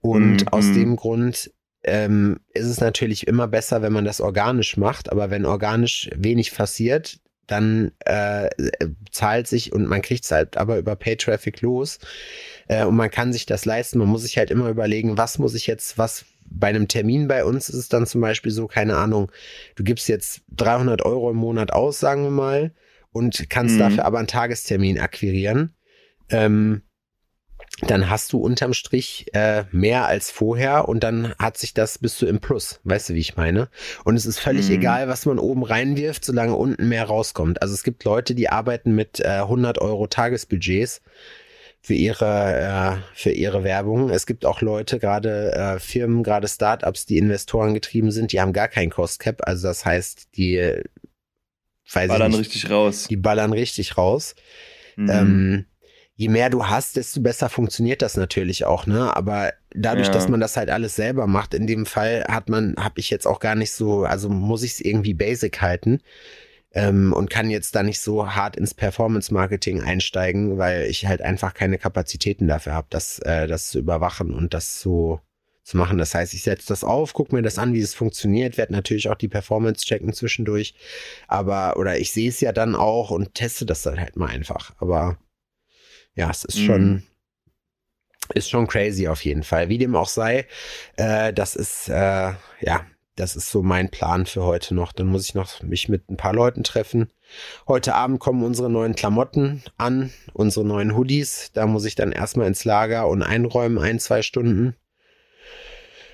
[0.00, 0.48] Und mhm.
[0.48, 0.74] aus mhm.
[0.74, 1.50] dem Grund
[1.82, 5.10] ähm, ist es natürlich immer besser, wenn man das organisch macht.
[5.10, 8.48] Aber wenn organisch wenig passiert, dann äh,
[9.10, 11.98] zahlt sich und man kriegt es halt aber über Pay-Traffic los
[12.68, 13.98] äh, und man kann sich das leisten.
[13.98, 17.44] Man muss sich halt immer überlegen, was muss ich jetzt, was bei einem Termin bei
[17.44, 19.30] uns ist es dann zum Beispiel so, keine Ahnung,
[19.76, 22.72] du gibst jetzt 300 Euro im Monat aus, sagen wir mal,
[23.12, 23.80] und kannst mhm.
[23.80, 25.74] dafür aber einen Tagestermin akquirieren.
[26.28, 26.82] Ähm,
[27.86, 32.20] dann hast du unterm Strich äh, mehr als vorher und dann hat sich das, bist
[32.20, 32.80] du im Plus.
[32.84, 33.68] Weißt du, wie ich meine?
[34.04, 34.76] Und es ist völlig mhm.
[34.76, 37.62] egal, was man oben reinwirft, solange unten mehr rauskommt.
[37.62, 41.00] Also es gibt Leute, die arbeiten mit äh, 100 Euro Tagesbudgets
[41.80, 44.10] für ihre äh, für ihre Werbung.
[44.10, 48.52] Es gibt auch Leute, gerade äh, Firmen, gerade Startups, die Investoren getrieben sind, die haben
[48.52, 49.42] gar kein Cost Cap.
[49.46, 50.82] Also das heißt, die
[51.90, 53.06] weiß ballern nicht, richtig raus.
[53.08, 54.34] Die ballern richtig raus.
[54.96, 55.10] Mhm.
[55.10, 55.66] Ähm,
[56.20, 59.16] je mehr du hast, desto besser funktioniert das natürlich auch, ne?
[59.16, 60.12] Aber dadurch, ja.
[60.12, 63.26] dass man das halt alles selber macht, in dem Fall hat man, habe ich jetzt
[63.26, 66.02] auch gar nicht so, also muss ich es irgendwie basic halten
[66.72, 71.54] ähm, und kann jetzt da nicht so hart ins Performance-Marketing einsteigen, weil ich halt einfach
[71.54, 75.20] keine Kapazitäten dafür habe, das, äh, das zu überwachen und das so
[75.62, 75.96] zu machen.
[75.96, 79.08] Das heißt, ich setze das auf, gucke mir das an, wie es funktioniert, werde natürlich
[79.08, 80.74] auch die Performance checken zwischendurch,
[81.28, 84.74] aber oder ich sehe es ja dann auch und teste das dann halt mal einfach.
[84.80, 85.16] Aber
[86.14, 86.66] ja, es ist mhm.
[86.66, 87.02] schon,
[88.34, 89.68] ist schon crazy auf jeden Fall.
[89.68, 90.46] Wie dem auch sei,
[90.96, 92.86] äh, das ist, äh, ja,
[93.16, 94.92] das ist so mein Plan für heute noch.
[94.92, 97.10] Dann muss ich noch mich mit ein paar Leuten treffen.
[97.68, 101.50] Heute Abend kommen unsere neuen Klamotten an, unsere neuen Hoodies.
[101.52, 104.74] Da muss ich dann erstmal ins Lager und einräumen, ein, zwei Stunden.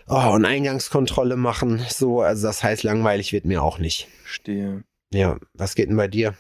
[0.09, 1.85] Oh, und Eingangskontrolle machen.
[1.89, 4.09] So, also das heißt, langweilig wird mir auch nicht.
[4.25, 4.85] Stehe.
[5.13, 6.35] Ja, was geht denn bei dir?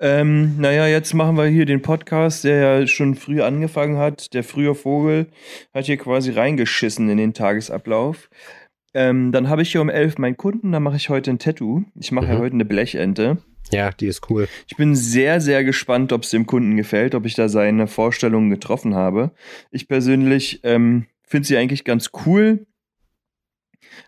[0.00, 4.34] Ähm, naja, jetzt machen wir hier den Podcast, der ja schon früh angefangen hat.
[4.34, 5.26] Der frühe Vogel
[5.74, 8.30] hat hier quasi reingeschissen in den Tagesablauf.
[8.94, 11.84] Ähm, dann habe ich hier um elf meinen Kunden, da mache ich heute ein Tattoo.
[11.94, 12.32] Ich mache mhm.
[12.32, 13.38] ja heute eine Blechente.
[13.70, 14.48] Ja, die ist cool.
[14.66, 18.50] Ich bin sehr, sehr gespannt, ob es dem Kunden gefällt, ob ich da seine Vorstellungen
[18.50, 19.32] getroffen habe.
[19.70, 22.66] Ich persönlich ähm, finde sie eigentlich ganz cool.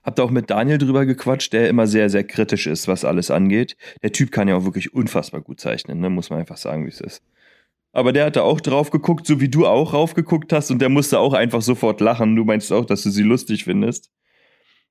[0.03, 3.31] Hab da auch mit Daniel drüber gequatscht, der immer sehr, sehr kritisch ist, was alles
[3.31, 3.77] angeht.
[4.03, 6.11] Der Typ kann ja auch wirklich unfassbar gut zeichnen, ne?
[6.11, 7.23] muss man einfach sagen, wie es ist.
[7.93, 10.89] Aber der hat da auch drauf geguckt, so wie du auch raufgeguckt hast, und der
[10.89, 12.37] musste auch einfach sofort lachen.
[12.37, 14.11] Du meinst auch, dass du sie lustig findest.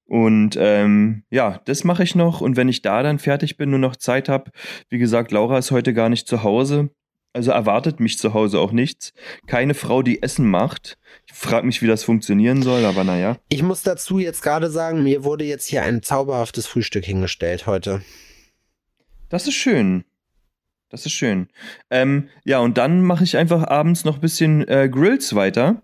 [0.06, 2.42] Und ähm, ja, das mache ich noch.
[2.42, 4.52] Und wenn ich da dann fertig bin und noch Zeit habe,
[4.90, 6.90] wie gesagt, Laura ist heute gar nicht zu Hause.
[7.32, 9.14] Also erwartet mich zu Hause auch nichts.
[9.46, 10.98] Keine Frau, die Essen macht.
[11.28, 13.38] Ich frage mich, wie das funktionieren soll, aber naja.
[13.50, 18.02] Ich muss dazu jetzt gerade sagen, mir wurde jetzt hier ein zauberhaftes Frühstück hingestellt heute.
[19.30, 20.06] Das ist schön.
[20.90, 21.50] Das ist schön.
[21.92, 25.84] Ähm, ja, und dann mache ich einfach abends noch ein bisschen äh, Grills weiter.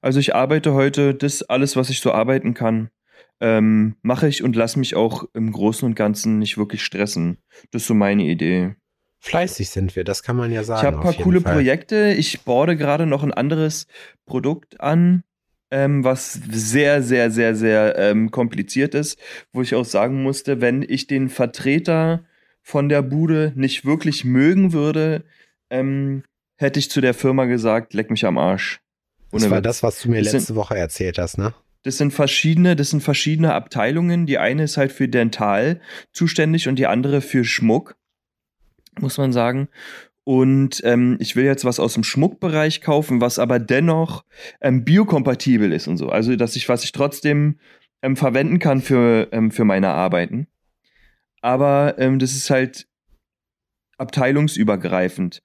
[0.00, 2.90] Also ich arbeite heute das alles, was ich so arbeiten kann,
[3.40, 7.38] ähm, mache ich und lasse mich auch im Großen und Ganzen nicht wirklich stressen.
[7.72, 8.76] Das ist so meine Idee.
[9.24, 10.80] Fleißig sind wir, das kann man ja sagen.
[10.80, 11.54] Ich habe ein paar coole Fall.
[11.54, 12.12] Projekte.
[12.12, 13.86] Ich borde gerade noch ein anderes
[14.26, 15.24] Produkt an,
[15.70, 19.18] ähm, was sehr, sehr, sehr, sehr ähm, kompliziert ist,
[19.50, 22.24] wo ich auch sagen musste, wenn ich den Vertreter
[22.60, 25.24] von der Bude nicht wirklich mögen würde,
[25.70, 26.24] ähm,
[26.56, 28.82] hätte ich zu der Firma gesagt, leck mich am Arsch.
[29.32, 29.64] Ohne das war Witz.
[29.64, 31.54] das, was du mir das letzte sind, Woche erzählt hast, ne?
[31.82, 34.26] Das sind verschiedene, das sind verschiedene Abteilungen.
[34.26, 35.80] Die eine ist halt für Dental
[36.12, 37.96] zuständig und die andere für Schmuck
[39.00, 39.68] muss man sagen.
[40.24, 44.24] Und ähm, ich will jetzt was aus dem Schmuckbereich kaufen, was aber dennoch
[44.62, 46.08] ähm, biokompatibel ist und so.
[46.08, 47.58] Also, dass ich, was ich trotzdem
[48.02, 50.46] ähm, verwenden kann für, ähm, für meine Arbeiten.
[51.42, 52.86] Aber ähm, das ist halt
[53.98, 55.42] abteilungsübergreifend.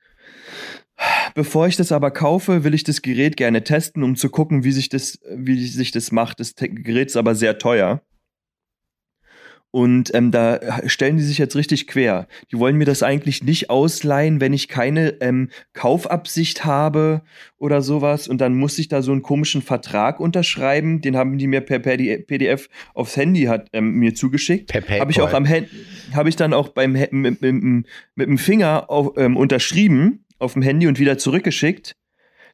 [1.34, 4.72] Bevor ich das aber kaufe, will ich das Gerät gerne testen, um zu gucken, wie
[4.72, 6.40] sich das, wie sich das macht.
[6.40, 8.02] Das Gerät ist aber sehr teuer.
[9.72, 12.28] Und ähm, da stellen die sich jetzt richtig quer.
[12.52, 17.22] Die wollen mir das eigentlich nicht ausleihen, wenn ich keine ähm, Kaufabsicht habe
[17.58, 18.28] oder sowas.
[18.28, 21.02] Und dann muss ich da so einen komischen Vertrag unterschreiben.
[21.02, 24.72] Den haben die mir per PDF aufs Handy hat ähm, mir zugeschickt.
[24.72, 25.70] Per Habe ich auch am Handy,
[26.14, 30.54] habe ich dann auch beim mit, mit, mit, mit dem Finger auf, ähm, unterschrieben auf
[30.54, 31.96] dem Handy und wieder zurückgeschickt.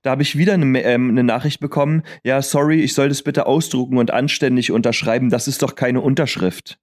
[0.01, 2.03] Da habe ich wieder eine, ähm, eine Nachricht bekommen.
[2.23, 5.29] Ja, sorry, ich soll das bitte ausdrucken und anständig unterschreiben.
[5.29, 6.77] Das ist doch keine Unterschrift.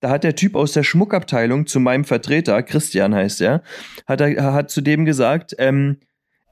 [0.00, 3.62] Da hat der Typ aus der Schmuckabteilung zu meinem Vertreter, Christian heißt er,
[4.06, 5.98] hat, er, hat zu dem gesagt, ähm,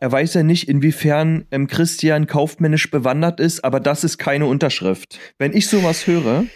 [0.00, 5.18] er weiß ja nicht, inwiefern ähm, Christian kaufmännisch bewandert ist, aber das ist keine Unterschrift.
[5.38, 6.46] Wenn ich sowas höre.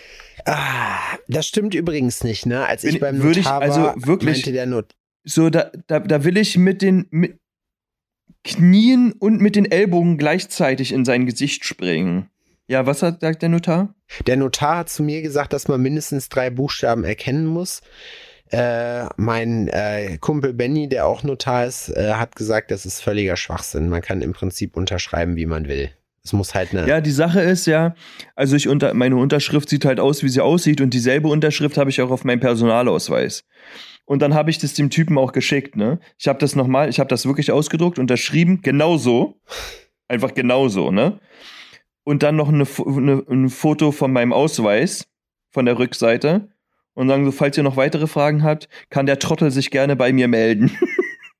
[0.46, 0.98] Ah,
[1.28, 2.66] das stimmt übrigens nicht, ne?
[2.66, 4.96] Als ich beim Notar ich, also war, wirklich, meinte der Not.
[5.24, 7.38] So, da, da, da will ich mit den mit
[8.44, 12.28] Knien und mit den Ellbogen gleichzeitig in sein Gesicht springen.
[12.66, 13.94] Ja, was hat, sagt der Notar?
[14.26, 17.82] Der Notar hat zu mir gesagt, dass man mindestens drei Buchstaben erkennen muss.
[18.50, 23.36] Äh, mein äh, Kumpel Benny, der auch Notar ist, äh, hat gesagt, das ist völliger
[23.36, 23.88] Schwachsinn.
[23.88, 25.90] Man kann im Prinzip unterschreiben, wie man will.
[26.22, 26.88] Es muss halt eine.
[26.88, 27.94] Ja, die Sache ist ja,
[28.34, 31.90] also ich unter, meine Unterschrift sieht halt aus, wie sie aussieht und dieselbe Unterschrift habe
[31.90, 33.44] ich auch auf meinem Personalausweis.
[34.06, 35.98] Und dann habe ich das dem Typen auch geschickt, ne?
[36.18, 39.40] Ich habe das nochmal, ich habe das wirklich ausgedruckt, unterschrieben, genauso.
[40.08, 41.20] Einfach genauso, ne?
[42.04, 45.06] Und dann noch eine, eine, ein Foto von meinem Ausweis
[45.50, 46.48] von der Rückseite.
[46.94, 50.12] Und sagen so, falls ihr noch weitere Fragen habt, kann der Trottel sich gerne bei
[50.12, 50.70] mir melden.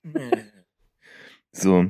[1.52, 1.86] so.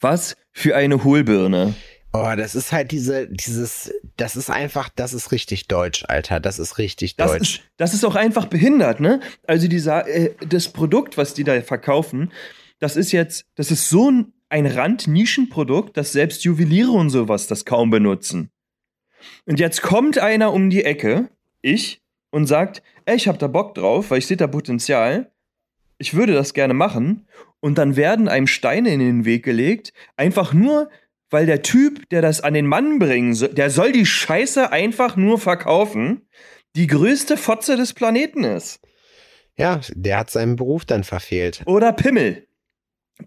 [0.00, 1.74] Was für eine Hohlbirne.
[2.12, 6.40] Oh, das ist halt diese, dieses, das ist einfach, das ist richtig deutsch, Alter.
[6.40, 7.40] Das ist richtig Das deutsch.
[7.40, 9.20] ist, das ist auch einfach behindert, ne?
[9.46, 12.30] Also dieser, äh, das Produkt, was die da verkaufen,
[12.80, 17.64] das ist jetzt, das ist so ein, ein Rand-Nischenprodukt, dass selbst Juweliere und sowas das
[17.64, 18.50] kaum benutzen.
[19.46, 21.30] Und jetzt kommt einer um die Ecke,
[21.62, 25.32] ich, und sagt, ey, ich hab da Bock drauf, weil ich sehe da Potenzial.
[25.96, 27.26] Ich würde das gerne machen.
[27.60, 30.90] Und dann werden einem Steine in den Weg gelegt, einfach nur,
[31.30, 35.16] weil der Typ, der das an den Mann bringen soll, der soll die Scheiße einfach
[35.16, 36.28] nur verkaufen,
[36.76, 38.80] die größte Fotze des Planeten ist.
[39.56, 41.62] ja, der hat seinen Beruf dann verfehlt.
[41.64, 42.46] Oder Pimmel.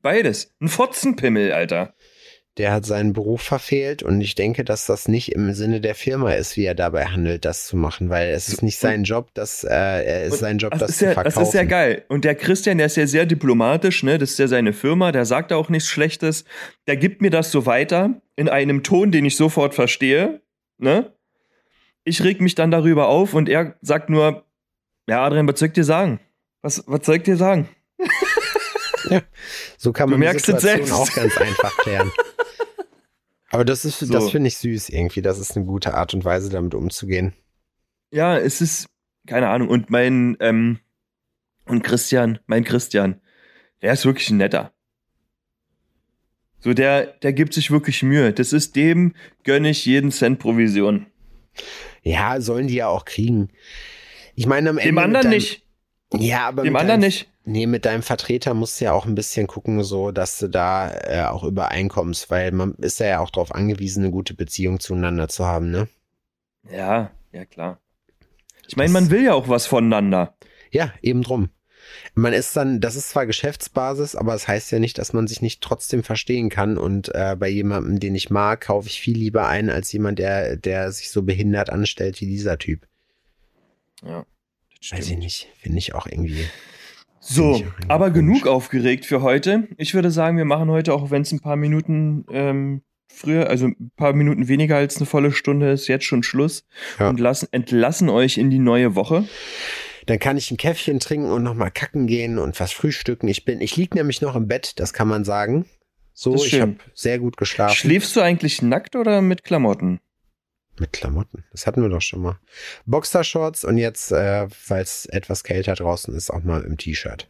[0.01, 0.53] Beides.
[0.59, 1.93] Ein Fotzenpimmel, Alter.
[2.57, 6.31] Der hat seinen Beruf verfehlt und ich denke, dass das nicht im Sinne der Firma
[6.31, 9.65] ist, wie er dabei handelt, das zu machen, weil es ist nicht sein Job, das,
[9.65, 11.39] äh, er ist sein Job, das, das, ist zu ja, verkaufen.
[11.39, 12.05] das ist ja geil.
[12.07, 14.17] Und der Christian, der ist ja sehr diplomatisch, ne?
[14.17, 16.45] Das ist ja seine Firma, der sagt auch nichts Schlechtes.
[16.87, 20.41] Der gibt mir das so weiter in einem Ton, den ich sofort verstehe,
[20.77, 21.11] ne?
[22.05, 24.45] Ich reg mich dann darüber auf und er sagt nur,
[25.09, 26.21] ja, Adrian, was soll ich dir sagen?
[26.61, 27.67] Was, was soll ich dir sagen?
[29.77, 30.93] So kann Du man die merkst es Situation selbst.
[30.93, 32.11] auch ganz einfach klären.
[33.51, 34.29] Aber das ist, das So.
[34.29, 35.21] finde ich süß irgendwie.
[35.21, 37.33] Das ist eine gute Art und Weise, damit umzugehen.
[38.11, 38.87] Ja, es ist,
[39.27, 39.69] keine Ahnung.
[39.69, 40.79] Und mein, ähm,
[41.65, 43.21] und Christian, mein Christian,
[43.81, 44.73] der ist wirklich ein netter.
[46.59, 48.33] So, der, der gibt sich wirklich Mühe.
[48.33, 51.05] Das ist dem gönne ich jeden Cent Provision.
[52.01, 53.49] Ja, sollen die ja auch kriegen.
[54.35, 54.89] Ich meine, am Ende.
[54.89, 55.64] Dem anderen deinem, nicht.
[56.13, 57.29] Ja, aber Dem mit anderen deinem, nicht.
[57.45, 60.91] Nee, mit deinem Vertreter musst du ja auch ein bisschen gucken, so, dass du da
[60.91, 65.45] äh, auch übereinkommst, weil man ist ja auch darauf angewiesen, eine gute Beziehung zueinander zu
[65.45, 65.87] haben, ne?
[66.71, 67.79] Ja, ja, klar.
[68.67, 70.35] Ich meine, man will ja auch was voneinander.
[70.71, 71.49] Ja, eben drum.
[72.15, 75.27] Man ist dann, das ist zwar Geschäftsbasis, aber es das heißt ja nicht, dass man
[75.27, 76.77] sich nicht trotzdem verstehen kann.
[76.77, 80.57] Und äh, bei jemandem, den ich mag, kaufe ich viel lieber ein als jemand, der,
[80.57, 82.87] der sich so behindert anstellt wie dieser Typ.
[84.03, 84.25] Ja.
[84.91, 85.47] Weiß ich nicht.
[85.57, 86.45] Finde ich auch irgendwie.
[87.19, 88.19] So, aber komisch.
[88.19, 89.67] genug aufgeregt für heute.
[89.77, 93.65] Ich würde sagen, wir machen heute, auch wenn es ein paar Minuten ähm, früher, also
[93.67, 96.65] ein paar Minuten weniger als eine volle Stunde ist, jetzt schon Schluss
[96.99, 97.09] Ja.
[97.09, 99.27] und lassen, entlassen euch in die neue Woche.
[100.05, 103.27] Dann kann ich ein Käffchen trinken und nochmal kacken gehen und was frühstücken.
[103.27, 105.65] Ich bin, ich lieg nämlich noch im Bett, das kann man sagen.
[106.13, 107.75] So, ich habe sehr gut geschlafen.
[107.75, 109.99] Schläfst du eigentlich nackt oder mit Klamotten?
[110.79, 111.43] Mit Klamotten.
[111.51, 112.39] Das hatten wir doch schon mal.
[112.85, 117.29] Boxershorts und jetzt, äh, weil es etwas kälter draußen ist, auch mal im T-Shirt.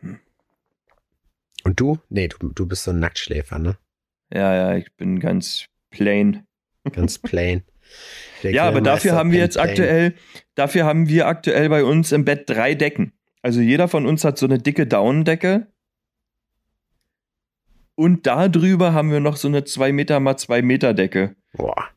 [0.00, 0.18] Hm.
[1.64, 1.98] Und du?
[2.08, 3.76] Nee, du, du bist so ein Nacktschläfer, ne?
[4.32, 6.46] Ja, ja, ich bin ganz plain.
[6.92, 7.62] Ganz plain.
[8.42, 9.68] Ja, aber dafür haben wir jetzt plain.
[9.68, 10.14] aktuell,
[10.54, 13.12] dafür haben wir aktuell bei uns im Bett drei Decken.
[13.42, 15.66] Also jeder von uns hat so eine dicke Daunendecke.
[17.96, 21.36] Und da drüber haben wir noch so eine 2 Meter mal 2 Meter Decke.
[21.52, 21.90] Boah.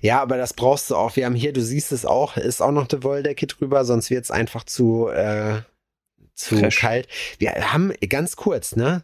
[0.00, 1.16] Ja, aber das brauchst du auch.
[1.16, 4.24] Wir haben hier, du siehst es auch, ist auch noch eine Wolldecke drüber, sonst wird
[4.24, 5.60] es einfach zu, äh,
[6.34, 7.08] zu kalt.
[7.38, 9.02] Wir haben ganz kurz, ne?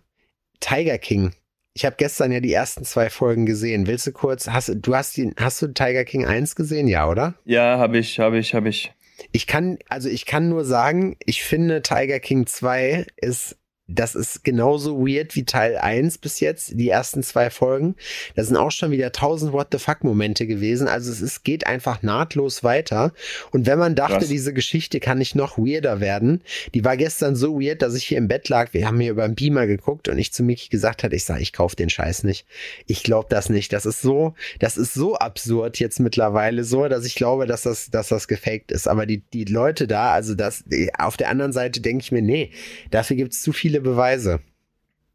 [0.60, 1.32] Tiger King.
[1.74, 3.86] Ich habe gestern ja die ersten zwei Folgen gesehen.
[3.86, 7.34] Willst du kurz, hast, du hast, die, hast du Tiger King 1 gesehen, ja, oder?
[7.44, 8.92] Ja, habe ich, habe ich, habe ich.
[9.32, 13.58] Ich kann, also ich kann nur sagen, ich finde Tiger King 2 ist,
[13.89, 17.95] das ist genauso weird wie Teil 1 bis jetzt, die ersten zwei Folgen.
[18.34, 20.89] Da sind auch schon wieder tausend What the fuck Momente gewesen.
[20.89, 23.12] Also es ist, geht einfach nahtlos weiter.
[23.53, 24.28] Und wenn man dachte, Krass.
[24.28, 26.43] diese Geschichte kann nicht noch weirder werden,
[26.74, 28.74] die war gestern so weird, dass ich hier im Bett lag.
[28.74, 31.43] Wir haben hier über den Beamer geguckt und ich zu Miki gesagt hatte, ich sage,
[31.43, 32.45] ich kauf den Scheiß nicht.
[32.87, 33.72] Ich glaube das nicht.
[33.72, 37.89] Das ist so, das ist so absurd jetzt mittlerweile so, dass ich glaube, dass das,
[37.91, 38.89] dass das gefaked ist.
[38.89, 40.64] Aber die, die Leute da, also das,
[40.99, 42.51] auf der anderen Seite denke ich mir, nee,
[42.91, 44.40] dafür gibt es zu viele Beweise.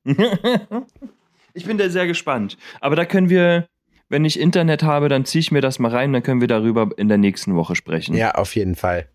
[1.53, 2.57] ich bin da sehr gespannt.
[2.79, 3.67] Aber da können wir,
[4.09, 6.89] wenn ich Internet habe, dann ziehe ich mir das mal rein, dann können wir darüber
[6.97, 8.15] in der nächsten Woche sprechen.
[8.15, 9.07] Ja, auf jeden Fall.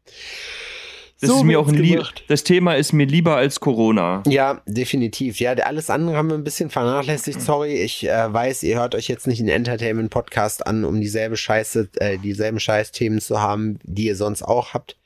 [1.21, 2.03] das so ist mir auch ein.
[2.29, 4.23] Das Thema ist mir lieber als Corona.
[4.27, 5.41] Ja, definitiv.
[5.41, 7.41] Ja, alles andere haben wir ein bisschen vernachlässigt.
[7.41, 11.89] Sorry, ich äh, weiß, ihr hört euch jetzt nicht einen Entertainment-Podcast an, um dieselbe Scheiße,
[11.97, 14.97] äh, dieselben Scheißthemen zu haben, die ihr sonst auch habt.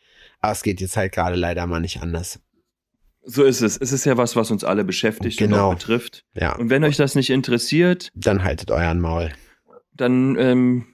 [0.40, 2.40] Aber es geht jetzt halt gerade leider mal nicht anders.
[3.32, 3.76] So ist es.
[3.76, 5.56] Es ist ja was, was uns alle beschäftigt Genau.
[5.56, 6.24] und auch betrifft.
[6.34, 9.30] Ja, Und wenn euch das nicht interessiert, dann haltet euren Maul.
[9.94, 10.86] dann ähm,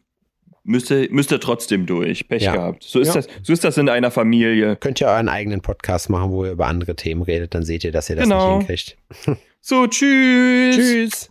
[0.64, 2.28] müsst, ihr, müsst ihr trotzdem durch.
[2.28, 2.54] Pech Ja.
[2.56, 2.82] gehabt.
[2.82, 3.14] So ist, Ja.
[3.14, 4.76] das, so ist das in einer Familie.
[4.76, 7.92] Könnt ihr euren eigenen Podcast machen, wo ihr über andere Themen redet, dann seht ihr,
[7.92, 8.58] dass ihr das Genau.
[8.58, 8.96] nicht hinkriegt.
[9.60, 10.76] So, tschüss.
[10.76, 11.30] Tschüss.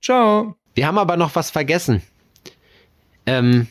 [0.00, 0.56] Ciao.
[0.74, 2.00] Wir haben aber noch was vergessen.
[3.26, 3.66] Ähm,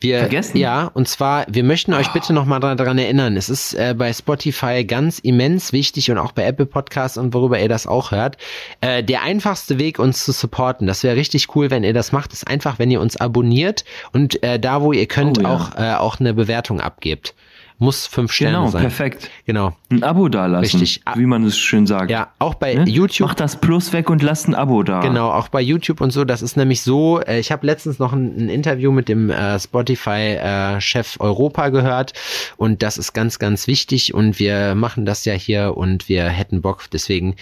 [0.00, 0.58] wir, Vergessen?
[0.58, 4.12] Ja, und zwar, wir möchten euch bitte noch mal daran erinnern, es ist äh, bei
[4.12, 8.36] Spotify ganz immens wichtig und auch bei Apple Podcasts und worüber ihr das auch hört.
[8.82, 12.32] Äh, der einfachste Weg, uns zu supporten, das wäre richtig cool, wenn ihr das macht,
[12.32, 15.54] ist einfach, wenn ihr uns abonniert und äh, da, wo ihr könnt, Oh ja.
[15.54, 17.34] auch, äh, auch eine Bewertung abgebt.
[17.78, 18.80] Muss fünf Sterne Genau, sein.
[18.80, 19.30] perfekt.
[19.44, 19.76] Genau.
[19.90, 20.80] Ein Abo dalassen.
[20.80, 21.02] Richtig.
[21.14, 22.10] Wie man es schön sagt.
[22.10, 22.84] Ja, auch bei Ne?
[22.88, 23.28] YouTube.
[23.28, 25.00] Mach das Plus weg und lasst ein Abo da.
[25.00, 26.24] Genau, auch bei YouTube und so.
[26.24, 29.60] Das ist nämlich so, äh, ich habe letztens noch ein, ein Interview mit dem äh,
[29.60, 32.14] Spotify-Chef Europa gehört
[32.56, 36.62] und das ist ganz, ganz wichtig und wir machen das ja hier und wir hätten
[36.62, 37.36] Bock, deswegen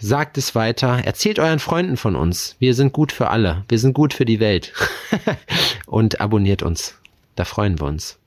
[0.00, 2.56] sagt es weiter, erzählt euren Freunden von uns.
[2.58, 4.72] Wir sind gut für alle, wir sind gut für die Welt
[5.86, 6.99] und abonniert uns.
[7.40, 8.19] Da freuen wir uns.